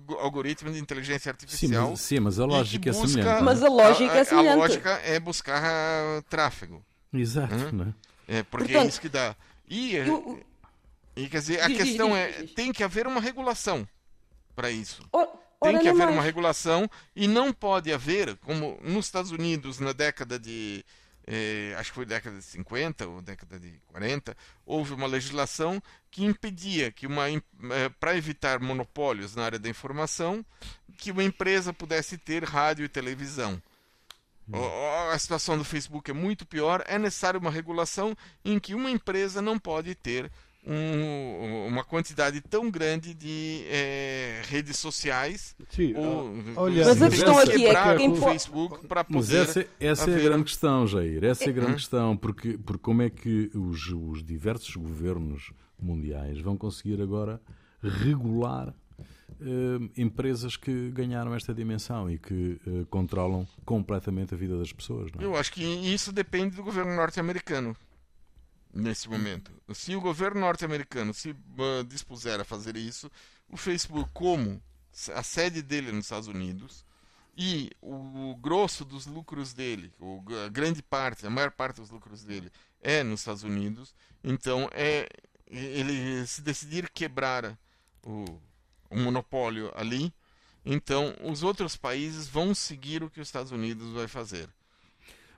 oh. 0.07 0.13
algoritmo 0.13 0.71
de 0.71 0.79
inteligência 0.79 1.29
artificial. 1.29 1.87
Sim, 1.87 1.91
mas, 1.91 2.01
sim, 2.01 2.19
mas 2.21 2.39
a 2.39 2.45
lógica 2.45 2.89
é 2.89 2.93
semelhante. 2.93 3.43
Mas 3.43 3.61
a 3.61 3.67
lógica 3.67 4.13
a, 4.13 4.17
é 4.17 4.23
semelhante. 4.23 4.53
A 4.53 4.55
lógica 4.55 4.89
é 5.03 5.19
buscar 5.19 5.61
uh, 5.61 6.21
tráfego. 6.29 6.81
Exato, 7.13 7.53
hum? 7.53 7.71
né? 7.73 7.93
É, 8.25 8.43
porque 8.43 8.67
Portanto, 8.67 8.85
é 8.85 8.87
isso 8.87 9.01
que 9.01 9.09
dá. 9.09 9.35
E, 9.67 9.95
eu, 9.95 10.39
e 11.17 11.27
quer 11.27 11.39
dizer, 11.39 11.59
a 11.61 11.67
diz, 11.67 11.77
questão 11.77 12.11
diz, 12.11 12.17
é, 12.17 12.31
diz, 12.31 12.51
é, 12.51 12.53
tem 12.55 12.71
que 12.71 12.81
haver 12.81 13.07
uma 13.07 13.19
regulação 13.19 13.85
para 14.55 14.71
isso. 14.71 15.03
Tem 15.63 15.79
que 15.79 15.87
haver 15.87 16.05
mais. 16.05 16.13
uma 16.13 16.23
regulação 16.23 16.89
e 17.15 17.27
não 17.27 17.51
pode 17.51 17.91
haver, 17.91 18.35
como 18.37 18.79
nos 18.83 19.05
Estados 19.05 19.31
Unidos 19.31 19.79
na 19.79 19.93
década 19.93 20.37
de 20.39 20.85
eh, 21.25 21.73
acho 21.77 21.91
que 21.91 21.95
foi 21.95 22.05
década 22.05 22.37
de 22.37 22.43
50 22.43 23.07
ou 23.07 23.21
década 23.21 23.59
de 23.59 23.71
40, 23.87 24.35
houve 24.65 24.93
uma 24.93 25.07
legislação 25.07 25.81
que 26.11 26.23
impedia 26.23 26.91
que 26.91 27.07
uma 27.07 27.29
eh, 27.29 27.41
para 27.99 28.17
evitar 28.17 28.59
monopólios 28.59 29.35
na 29.35 29.45
área 29.45 29.59
da 29.59 29.69
informação, 29.69 30.45
que 30.97 31.11
uma 31.11 31.23
empresa 31.23 31.73
pudesse 31.73 32.17
ter 32.17 32.43
rádio 32.43 32.83
e 32.85 32.89
televisão. 32.89 33.61
Hum. 34.47 34.59
A 35.11 35.17
situação 35.17 35.57
do 35.57 35.63
Facebook 35.63 36.11
é 36.11 36.13
muito 36.13 36.45
pior. 36.45 36.83
É 36.85 36.99
necessária 36.99 37.39
uma 37.39 37.49
regulação 37.49 38.15
em 38.43 38.59
que 38.59 38.75
uma 38.75 38.91
empresa 38.91 39.41
não 39.41 39.57
pode 39.57 39.95
ter 39.95 40.29
um, 40.65 41.67
uma 41.67 41.83
quantidade 41.83 42.39
tão 42.41 42.69
grande 42.71 43.13
de 43.13 43.63
é, 43.67 44.41
redes 44.45 44.77
sociais. 44.77 45.55
Sim, 45.69 45.93
ou, 45.95 46.33
olha, 46.55 46.85
mas 46.85 47.01
a 47.01 47.09
questão 47.09 47.37
aqui 47.37 47.65
é 47.65 47.97
que 47.97 48.07
o 48.07 48.15
Facebook 48.15 48.87
para 48.87 49.03
poder. 49.03 49.17
Mas 49.17 49.33
essa, 49.33 49.67
essa 49.79 50.03
haver... 50.03 50.17
é 50.17 50.21
a 50.21 50.29
grande 50.29 50.43
questão, 50.45 50.87
Jair. 50.87 51.23
Essa 51.23 51.45
é 51.45 51.49
a 51.49 51.51
grande 51.51 51.73
questão, 51.73 52.15
porque, 52.15 52.57
porque 52.57 52.81
como 52.81 53.01
é 53.01 53.09
que 53.09 53.51
os, 53.53 53.89
os 53.89 54.23
diversos 54.23 54.75
governos 54.75 55.51
mundiais 55.79 56.39
vão 56.39 56.57
conseguir 56.57 57.01
agora 57.01 57.41
regular 57.81 58.73
Uh, 59.41 59.89
empresas 59.97 60.55
que 60.55 60.91
ganharam 60.91 61.35
esta 61.35 61.53
dimensão 61.53 62.09
e 62.09 62.17
que 62.17 62.61
uh, 62.65 62.85
controlam 62.85 63.45
completamente 63.65 64.33
a 64.33 64.37
vida 64.37 64.57
das 64.57 64.71
pessoas. 64.71 65.11
É? 65.19 65.23
Eu 65.25 65.35
acho 65.35 65.51
que 65.51 65.63
isso 65.63 66.13
depende 66.13 66.55
do 66.55 66.63
governo 66.63 66.95
norte-americano 66.95 67.75
nesse 68.73 69.07
momento. 69.07 69.51
Se 69.73 69.95
o 69.95 70.01
governo 70.01 70.41
norte-americano 70.41 71.13
se 71.13 71.31
uh, 71.31 71.83
dispuser 71.87 72.39
a 72.39 72.43
fazer 72.43 72.75
isso, 72.75 73.09
o 73.49 73.55
Facebook, 73.55 74.09
como 74.13 74.61
a 75.13 75.23
sede 75.23 75.61
dele 75.61 75.89
é 75.89 75.91
nos 75.91 76.05
Estados 76.05 76.27
Unidos 76.27 76.85
e 77.37 77.71
o, 77.81 78.35
grosso 78.35 78.83
dos 78.83 79.05
lucros 79.05 79.53
dele, 79.53 79.91
o, 79.99 80.23
a 80.45 80.49
grande 80.49 80.81
parte, 80.81 81.25
a 81.25 81.29
maior 81.29 81.51
parte 81.51 81.81
dos 81.81 81.89
lucros 81.89 82.23
dele 82.23 82.51
é 82.81 83.03
nos 83.03 83.21
Estados 83.21 83.43
Unidos, 83.43 83.95
então 84.23 84.69
é 84.71 85.07
ele 85.47 86.25
se 86.25 86.41
decidir 86.41 86.89
quebrar 86.89 87.57
o, 88.03 88.25
o 88.89 88.97
monopólio 88.97 89.71
ali, 89.75 90.13
então 90.65 91.15
os 91.23 91.43
outros 91.43 91.75
países 91.75 92.27
vão 92.27 92.53
seguir 92.53 93.03
o 93.03 93.09
que 93.09 93.19
os 93.19 93.27
Estados 93.27 93.51
Unidos 93.51 93.93
vai 93.93 94.07
fazer. 94.07 94.49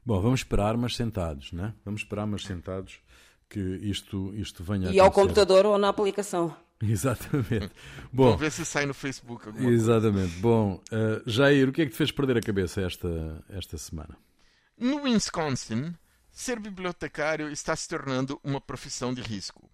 Bom, 0.06 0.22
vamos 0.22 0.42
esperar, 0.42 0.78
mas 0.78 0.96
sentados, 0.96 1.52
né? 1.52 1.74
Vamos 1.84 2.02
esperar, 2.02 2.28
mas 2.28 2.44
sentados 2.44 3.00
que 3.50 3.60
isto, 3.60 4.34
isto 4.36 4.64
venha 4.64 4.89
E 4.91 5.00
a 5.00 5.04
ao 5.04 5.10
acontecer. 5.10 5.28
computador 5.28 5.66
ou 5.66 5.78
na 5.78 5.89
aplicação. 5.89 6.56
Exatamente. 6.82 7.72
Bom, 8.12 8.26
Vamos 8.26 8.39
ver 8.41 8.52
se 8.52 8.66
sai 8.66 8.86
no 8.86 8.93
Facebook 8.93 9.43
coisa. 9.52 9.70
exatamente. 9.70 10.36
Bom, 10.39 10.82
uh, 10.91 11.30
Jair, 11.30 11.70
o 11.70 11.72
que 11.72 11.82
é 11.84 11.86
que 11.86 11.91
te 11.91 11.98
fez 11.98 12.12
perder 12.12 12.38
a 12.38 12.41
cabeça 12.41 12.82
esta, 12.82 13.43
esta 13.50 13.78
semana? 13.78 14.18
No 14.78 15.04
Wisconsin, 15.04 15.96
ser 16.32 16.60
bibliotecário 16.60 17.50
está 17.50 17.76
se 17.76 17.88
tornando 17.88 18.39
uma 18.43 18.60
profissão 18.60 19.14
de 19.14 19.22
risco. 19.22 19.70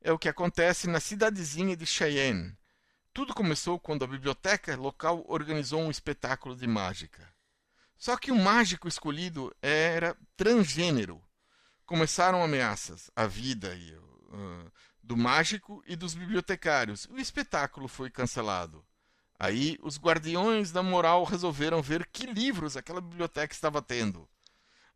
É 0.00 0.12
o 0.12 0.18
que 0.18 0.28
acontece 0.28 0.86
na 0.88 1.00
cidadezinha 1.00 1.76
de 1.76 1.84
Cheyenne. 1.84 2.52
Tudo 3.12 3.34
começou 3.34 3.80
quando 3.80 4.04
a 4.04 4.06
biblioteca 4.06 4.76
local 4.76 5.24
organizou 5.26 5.80
um 5.80 5.90
espetáculo 5.90 6.54
de 6.54 6.66
mágica. 6.68 7.26
Só 7.98 8.16
que 8.16 8.30
o 8.30 8.36
mágico 8.36 8.86
escolhido 8.86 9.52
era 9.60 10.16
transgênero. 10.36 11.20
Começaram 11.86 12.42
ameaças 12.42 13.10
à 13.14 13.28
vida 13.28 13.72
e, 13.74 13.94
uh, 13.94 14.72
do 15.00 15.16
mágico 15.16 15.84
e 15.86 15.94
dos 15.94 16.14
bibliotecários. 16.14 17.06
O 17.08 17.16
espetáculo 17.16 17.86
foi 17.86 18.10
cancelado. 18.10 18.84
Aí 19.38 19.78
os 19.80 19.96
guardiões 19.96 20.72
da 20.72 20.82
moral 20.82 21.22
resolveram 21.22 21.80
ver 21.80 22.04
que 22.06 22.26
livros 22.26 22.76
aquela 22.76 23.00
biblioteca 23.00 23.54
estava 23.54 23.80
tendo. 23.80 24.28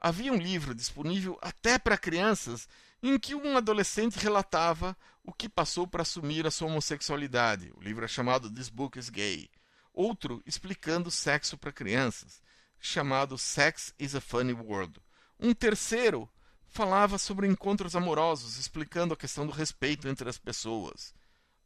Havia 0.01 0.33
um 0.33 0.37
livro 0.37 0.75
disponível 0.75 1.39
até 1.41 1.79
para 1.79 1.97
crianças 1.97 2.69
em 3.01 3.19
que 3.19 3.37
um 3.37 3.57
adolescente 3.57 4.17
relatava 4.17 4.97
o 5.23 5.33
que 5.33 5.49
passou 5.49 5.87
para 5.87 6.03
assumir 6.03 6.45
a 6.45 6.51
sua 6.51 6.67
homossexualidade. 6.69 7.71
O 7.77 7.81
livro 7.81 8.05
é 8.05 8.09
chamado 8.09 8.51
This 8.51 8.69
Book 8.69 8.99
is 8.99 9.11
Gay. 9.11 9.49
Outro 9.93 10.43
explicando 10.45 11.11
sexo 11.11 11.57
para 11.57 11.71
crianças, 11.71 12.43
chamado 12.81 13.39
Sex 13.39 13.95
is 13.99 14.17
a 14.17 14.21
Funny 14.21 14.55
World. 14.55 15.01
Um 15.39 15.55
terceiro 15.55 16.29
falava 16.71 17.19
sobre 17.19 17.47
encontros 17.47 17.95
amorosos, 17.95 18.59
explicando 18.59 19.15
a 19.15 19.17
questão 19.17 19.47
do 19.47 19.53
respeito 19.53 20.09
entre 20.09 20.29
as 20.29 20.39
pessoas. 20.39 21.13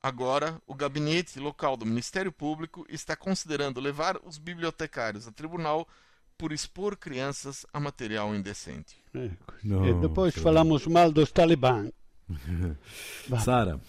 Agora, 0.02 0.60
o 0.66 0.74
gabinete 0.74 1.38
local 1.38 1.76
do 1.76 1.86
Ministério 1.86 2.32
Público 2.32 2.84
está 2.88 3.16
considerando 3.16 3.80
levar 3.80 4.18
os 4.24 4.36
bibliotecários 4.36 5.26
a 5.26 5.32
tribunal 5.32 5.88
por 6.36 6.52
expor 6.52 6.96
crianças 6.96 7.64
a 7.72 7.80
material 7.80 8.34
indecente. 8.34 8.96
E 9.14 9.94
depois 10.00 10.34
falamos 10.34 10.86
mal 10.86 11.10
dos 11.10 11.30
talibã. 11.30 11.88
Vá. 13.28 13.40
Sara, 13.40 13.80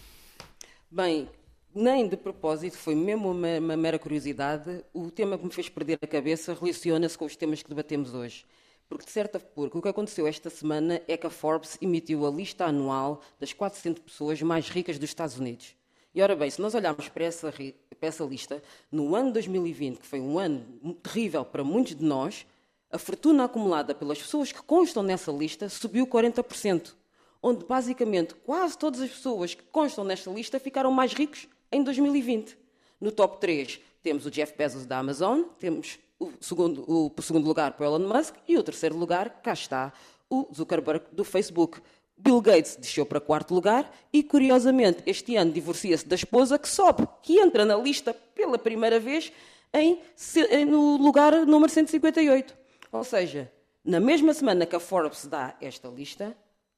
Bem, 0.90 1.28
nem 1.74 2.08
de 2.08 2.16
propósito, 2.16 2.78
foi 2.78 2.94
mesmo 2.94 3.30
uma, 3.30 3.58
uma 3.58 3.76
mera 3.76 3.98
curiosidade. 3.98 4.84
O 4.94 5.10
tema 5.10 5.36
que 5.36 5.44
me 5.44 5.50
fez 5.50 5.68
perder 5.68 5.98
a 6.00 6.06
cabeça 6.06 6.54
relaciona-se 6.54 7.18
com 7.18 7.26
os 7.26 7.36
temas 7.36 7.62
que 7.62 7.68
debatemos 7.68 8.14
hoje. 8.14 8.46
Porque, 8.88 9.04
de 9.04 9.10
certa 9.10 9.40
porque 9.40 9.76
o 9.76 9.82
que 9.82 9.88
aconteceu 9.88 10.26
esta 10.26 10.48
semana 10.48 11.02
é 11.08 11.16
que 11.16 11.26
a 11.26 11.30
Forbes 11.30 11.76
emitiu 11.80 12.26
a 12.26 12.30
lista 12.30 12.66
anual 12.66 13.20
das 13.38 13.52
400 13.52 14.02
pessoas 14.02 14.40
mais 14.42 14.68
ricas 14.68 14.98
dos 14.98 15.10
Estados 15.10 15.38
Unidos. 15.38 15.74
E 16.14 16.22
ora 16.22 16.34
bem, 16.34 16.48
se 16.48 16.60
nós 16.60 16.74
olharmos 16.74 17.08
para 17.08 17.24
essa, 17.24 17.52
para 17.52 18.08
essa 18.08 18.24
lista, 18.24 18.62
no 18.90 19.14
ano 19.14 19.32
2020, 19.32 19.98
que 19.98 20.06
foi 20.06 20.20
um 20.20 20.38
ano 20.38 20.94
terrível 21.02 21.44
para 21.44 21.62
muitos 21.64 21.94
de 21.94 22.04
nós, 22.04 22.46
a 22.90 22.98
fortuna 22.98 23.44
acumulada 23.44 23.94
pelas 23.94 24.18
pessoas 24.18 24.52
que 24.52 24.62
constam 24.62 25.02
nessa 25.02 25.30
lista 25.32 25.68
subiu 25.68 26.06
40%, 26.06 26.94
onde 27.42 27.64
basicamente 27.64 28.34
quase 28.34 28.78
todas 28.78 29.00
as 29.00 29.10
pessoas 29.10 29.54
que 29.54 29.62
constam 29.64 30.04
nesta 30.04 30.30
lista 30.30 30.58
ficaram 30.58 30.90
mais 30.90 31.12
ricos 31.12 31.48
em 31.70 31.82
2020. 31.82 32.56
No 33.00 33.12
top 33.12 33.38
3 33.38 33.80
temos 34.02 34.24
o 34.24 34.30
Jeff 34.30 34.56
Bezos 34.56 34.86
da 34.86 34.98
Amazon, 34.98 35.42
temos 35.58 35.98
o 36.18 36.32
segundo, 36.40 36.84
o, 36.86 37.12
segundo 37.22 37.46
lugar 37.46 37.72
para 37.72 37.88
o 37.90 37.94
Elon 37.96 38.08
Musk 38.08 38.34
e 38.48 38.56
o 38.56 38.62
terceiro 38.62 38.96
lugar, 38.96 39.40
cá 39.42 39.52
está, 39.52 39.92
o 40.30 40.48
Zuckerberg 40.54 41.04
do 41.12 41.24
Facebook. 41.24 41.80
Bill 42.16 42.40
Gates 42.40 42.76
desceu 42.76 43.04
para 43.04 43.20
quarto 43.20 43.54
lugar 43.54 43.94
e, 44.12 44.22
curiosamente, 44.22 45.02
este 45.04 45.36
ano 45.36 45.52
divorcia-se 45.52 46.06
da 46.06 46.14
esposa 46.14 46.58
que 46.58 46.68
sobe, 46.68 47.06
que 47.22 47.38
entra 47.38 47.64
na 47.64 47.76
lista 47.76 48.14
pela 48.14 48.58
primeira 48.58 48.98
vez 48.98 49.30
em, 49.74 50.00
em- 50.50 50.64
no 50.64 50.96
lugar 50.96 51.44
número 51.44 51.70
158. 51.70 52.56
Ou 52.90 53.04
seja, 53.04 53.52
na 53.84 54.00
mesma 54.00 54.32
semana 54.32 54.64
que 54.64 54.74
a 54.74 54.80
Forbes 54.80 55.26
dá 55.26 55.54
esta 55.60 55.88
lista, 55.88 56.34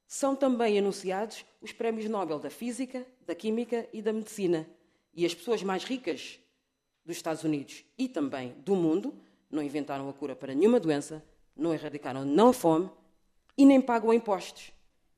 são 0.08 0.34
também 0.34 0.76
anunciados 0.78 1.44
os 1.62 1.70
prémios 1.72 2.10
Nobel 2.10 2.40
da 2.40 2.50
Física, 2.50 3.06
da 3.24 3.34
Química 3.34 3.86
e 3.92 4.02
da 4.02 4.12
Medicina. 4.12 4.66
E 5.14 5.24
as 5.24 5.34
pessoas 5.34 5.62
mais 5.62 5.84
ricas 5.84 6.40
dos 7.04 7.16
Estados 7.16 7.44
Unidos 7.44 7.84
e 7.96 8.08
também 8.08 8.54
do 8.64 8.74
mundo 8.74 9.14
não 9.50 9.62
inventaram 9.62 10.08
a 10.08 10.12
cura 10.12 10.36
para 10.36 10.54
nenhuma 10.54 10.78
doença, 10.78 11.22
não 11.56 11.72
erradicaram 11.72 12.24
não 12.24 12.48
a 12.48 12.52
fome 12.52 12.90
e 13.56 13.64
nem 13.64 13.80
pagam 13.80 14.12
impostos. 14.12 14.72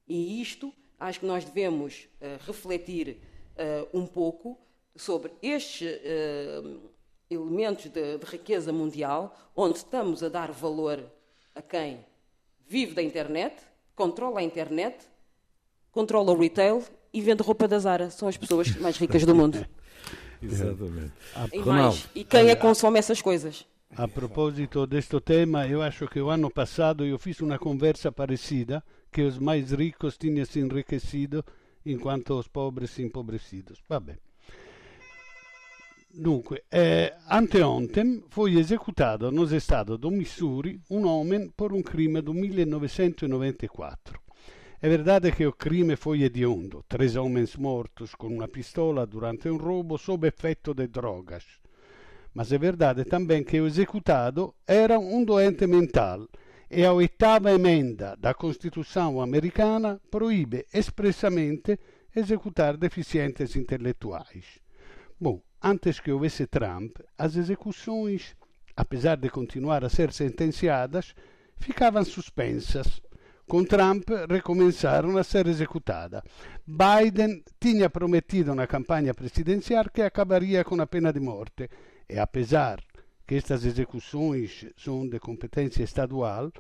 E 0.09 0.41
isto 0.41 0.73
acho 0.99 1.21
que 1.21 1.27
nós 1.27 1.45
devemos 1.45 2.09
eh, 2.21 2.39
refletir 2.47 3.19
eh, 3.57 3.87
um 3.93 4.07
pouco 4.07 4.59
sobre 4.97 5.33
estes 5.43 5.99
eh, 6.03 6.63
elementos 7.31 7.85
de, 7.91 8.19
de 8.19 8.27
riqueza 8.27 8.73
mundial, 8.73 9.35
onde 9.55 9.79
estamos 9.79 10.23
a 10.23 10.29
dar 10.29 10.51
valor 10.51 11.05
a 11.55 11.63
quem 11.63 12.05
vive 12.67 12.95
da 12.95 13.03
internet, 13.03 13.57
controla 13.95 14.41
a 14.41 14.43
internet, 14.43 14.97
controla 15.91 16.33
o 16.33 16.39
retail 16.39 16.83
e 17.13 17.21
vende 17.21 17.43
roupa 17.43 17.67
da 17.67 17.79
Zara. 17.79 18.11
São 18.11 18.29
as 18.29 18.37
pessoas 18.37 18.75
mais 18.77 18.97
ricas 18.97 19.25
do 19.25 19.35
mundo. 19.35 19.67
exatamente. 20.43 21.13
E, 21.53 21.59
Ronaldo. 21.59 21.97
mais, 21.97 22.09
e 22.15 22.25
quem 22.25 22.49
é 22.49 22.57
que 22.57 22.63
consome 22.63 22.99
essas 22.99 23.21
coisas? 23.21 23.67
A 23.97 24.07
proposito 24.07 24.87
deste 24.87 25.21
tema, 25.21 25.67
eu 25.67 25.83
acho 25.83 26.07
que 26.07 26.21
o 26.21 26.31
ano 26.31 26.49
passado 26.49 27.05
eu 27.05 27.19
fiz 27.19 27.41
uma 27.41 27.59
conversa 27.59 28.13
parecida, 28.13 28.85
que 29.11 29.21
os 29.21 29.37
mais 29.37 29.73
ricos 29.73 30.17
tinham 30.17 30.45
se 30.45 30.61
enriquecido 30.61 31.45
enquanto 31.85 32.39
os 32.39 32.47
pobres 32.47 32.91
se 32.91 33.03
empobrecidos. 33.03 33.83
Vabbè. 33.89 34.17
Dunque, 36.13 36.63
eh, 36.71 37.17
anteontem 37.29 38.23
foi 38.31 38.55
esecutato 38.55 39.31
no 39.31 39.45
Stato 39.59 39.99
do 39.99 40.11
Missouri 40.11 40.81
um 40.89 41.07
homem 41.07 41.49
por 41.51 41.73
um 41.73 41.83
crime 41.83 42.21
do 42.21 42.33
1994. 42.33 44.21
É 44.81 44.89
verdade 44.89 45.31
que 45.33 45.47
o 45.47 45.53
crime 45.53 45.95
foi 45.97 46.23
hediondo, 46.23 46.85
três 46.89 47.17
homens 47.17 47.57
mortos 47.57 48.15
com 48.15 48.29
uma 48.29 48.49
pistola 48.49 49.05
durante 49.05 49.49
um 49.49 49.57
roubo 49.57 49.99
sob 49.99 50.27
effetto 50.27 50.75
de 50.75 50.87
drogas. 50.87 51.45
Mas 52.33 52.53
é 52.53 52.59
verdade 52.59 53.05
também 53.05 53.43
que 53.43 53.61
o 53.61 53.67
executado 53.67 54.55
era 54.67 54.99
um 54.99 55.25
doente 55.25 55.67
mental 55.67 56.29
e 56.71 56.85
a 56.85 56.93
oitava 56.93 57.51
emenda 57.51 58.17
da 58.17 58.33
Constituição 58.33 59.21
americana 59.21 60.01
proíbe 60.11 60.65
expressamente 60.73 61.79
executar 62.15 62.77
deficientes 62.77 63.57
intelectuais. 63.57 64.61
Bom, 65.21 65.43
antes 65.61 65.99
que 65.99 66.13
houvesse 66.13 66.47
Trump, 66.47 66.99
as 67.19 67.35
execuções, 67.35 68.37
apesar 68.77 69.17
de 69.17 69.29
continuar 69.29 69.85
a 69.85 69.89
ser 69.89 70.13
sentenciadas, 70.13 71.15
ficavam 71.57 72.05
suspensas. 72.05 73.03
Com 73.49 73.65
Trump 73.65 74.09
recomeçaram 74.31 75.17
a 75.17 75.25
ser 75.25 75.49
executadas. 75.49 76.23
Biden 76.65 77.43
tinha 77.59 77.91
prometido 77.91 78.55
na 78.55 78.69
campanha 78.69 79.13
presidencial 79.13 79.87
que 79.93 80.03
acabaria 80.03 80.65
com 80.65 80.81
a 80.81 80.87
pena 80.87 81.13
de 81.13 81.19
morte 81.19 81.69
e 82.11 82.19
apesar 82.19 82.83
que 83.27 83.37
estas 83.37 83.65
execuções 83.65 84.67
são 84.77 85.09
de 85.09 85.21
competência 85.21 85.85
estadual 85.85 86.51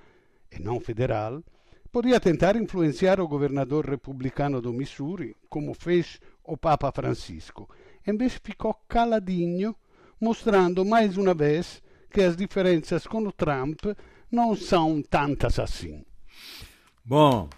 e 0.53 0.63
não 0.63 0.79
federal, 0.79 1.43
podia 1.91 2.21
tentar 2.21 2.55
influenciar 2.55 3.21
o 3.21 3.27
governador 3.27 3.85
republicano 3.85 4.61
do 4.61 4.73
Missouri, 4.73 5.37
como 5.49 5.75
fez 5.75 6.21
o 6.45 6.57
Papa 6.57 6.93
Francisco. 6.93 7.69
Em 8.07 8.17
vez 8.17 8.41
ficou 8.43 8.75
caladinho, 8.89 9.75
mostrando 10.21 10.85
mais 10.85 11.17
uma 11.17 11.35
vez 11.35 11.83
que 12.11 12.21
as 12.21 12.37
diferenças 12.37 13.07
com 13.07 13.27
o 13.27 13.33
Trump 13.33 13.81
não 14.31 14.55
são 14.55 15.03
tantas 15.03 15.59
assim. 15.59 16.05
Bom, 17.05 17.49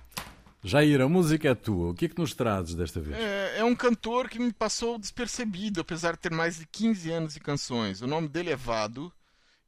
Jair, 0.65 1.01
a 1.01 1.09
música 1.09 1.49
é 1.49 1.55
tua. 1.55 1.91
O 1.91 1.95
que 1.95 2.05
é 2.05 2.09
que 2.09 2.19
nos 2.19 2.35
trazes 2.35 2.77
desta 2.77 3.01
vez? 3.01 3.19
É, 3.19 3.59
é 3.59 3.65
um 3.65 3.75
cantor 3.75 4.29
que 4.29 4.39
me 4.39 4.53
passou 4.53 4.97
despercebido, 4.97 5.81
apesar 5.81 6.13
de 6.13 6.21
ter 6.21 6.31
mais 6.31 6.59
de 6.59 6.67
15 6.67 7.11
anos 7.11 7.35
de 7.35 7.41
canções. 7.41 8.01
O 8.01 8.07
nome 8.07 8.29
dele 8.29 8.51
é 8.51 8.57
Vado 8.57 9.13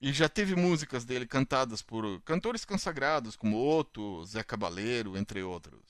e 0.01 0.13
já 0.13 0.29
teve 0.29 0.55
músicas 0.55 1.05
dele 1.05 1.27
cantadas 1.27 1.83
por 1.83 2.21
cantores 2.23 2.65
consagrados 2.65 3.35
como 3.35 3.59
Otto, 3.59 4.25
Zé 4.25 4.45
Cabaleiro, 4.45 5.17
entre 5.17 5.43
outros. 5.43 5.81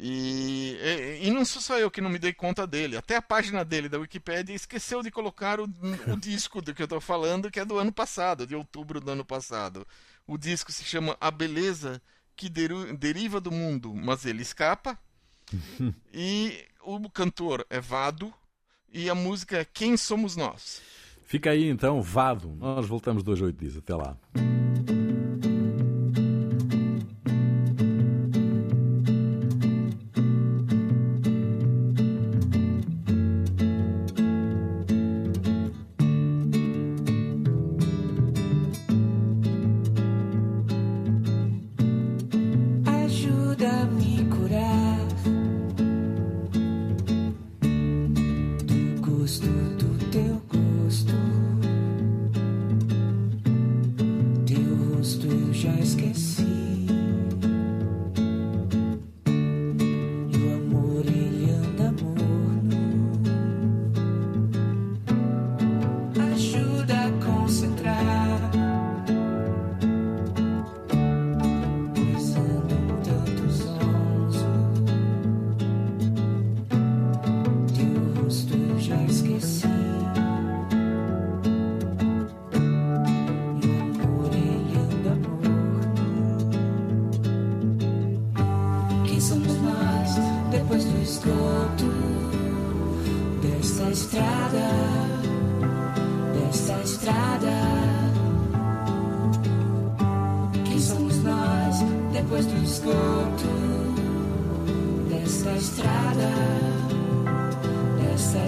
E, 0.00 0.76
e, 0.80 1.28
e 1.28 1.30
não 1.30 1.44
sou 1.44 1.62
só 1.62 1.78
eu 1.78 1.90
que 1.90 2.00
não 2.00 2.10
me 2.10 2.18
dei 2.18 2.32
conta 2.32 2.66
dele. 2.66 2.96
Até 2.96 3.16
a 3.16 3.22
página 3.22 3.64
dele 3.64 3.88
da 3.88 3.98
Wikipédia 3.98 4.54
esqueceu 4.54 5.00
de 5.00 5.12
colocar 5.12 5.60
o, 5.60 5.64
o 5.64 6.16
disco 6.18 6.60
do 6.60 6.74
que 6.74 6.82
eu 6.82 6.86
estou 6.86 7.00
falando, 7.00 7.50
que 7.52 7.60
é 7.60 7.64
do 7.64 7.78
ano 7.78 7.92
passado, 7.92 8.46
de 8.46 8.56
outubro 8.56 9.00
do 9.00 9.12
ano 9.12 9.24
passado. 9.24 9.86
O 10.26 10.36
disco 10.36 10.72
se 10.72 10.84
chama 10.84 11.16
A 11.20 11.30
Beleza 11.30 12.02
que 12.38 12.48
Deriva 12.48 13.40
do 13.40 13.50
Mundo, 13.50 13.92
mas 13.92 14.24
ele 14.24 14.42
escapa. 14.42 14.96
e 16.14 16.64
o 16.80 17.10
cantor 17.10 17.66
é 17.68 17.80
Vado 17.80 18.32
e 18.92 19.10
a 19.10 19.14
música 19.14 19.58
é 19.58 19.64
Quem 19.64 19.96
Somos 19.96 20.36
Nós. 20.36 20.80
Fica 21.24 21.50
aí 21.50 21.68
então, 21.68 22.00
Vado. 22.00 22.54
Nós 22.54 22.86
voltamos 22.86 23.24
dois 23.24 23.42
oito 23.42 23.58
dias. 23.58 23.76
Até 23.76 23.94
lá. 23.94 24.16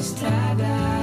Estrada? 0.00 0.99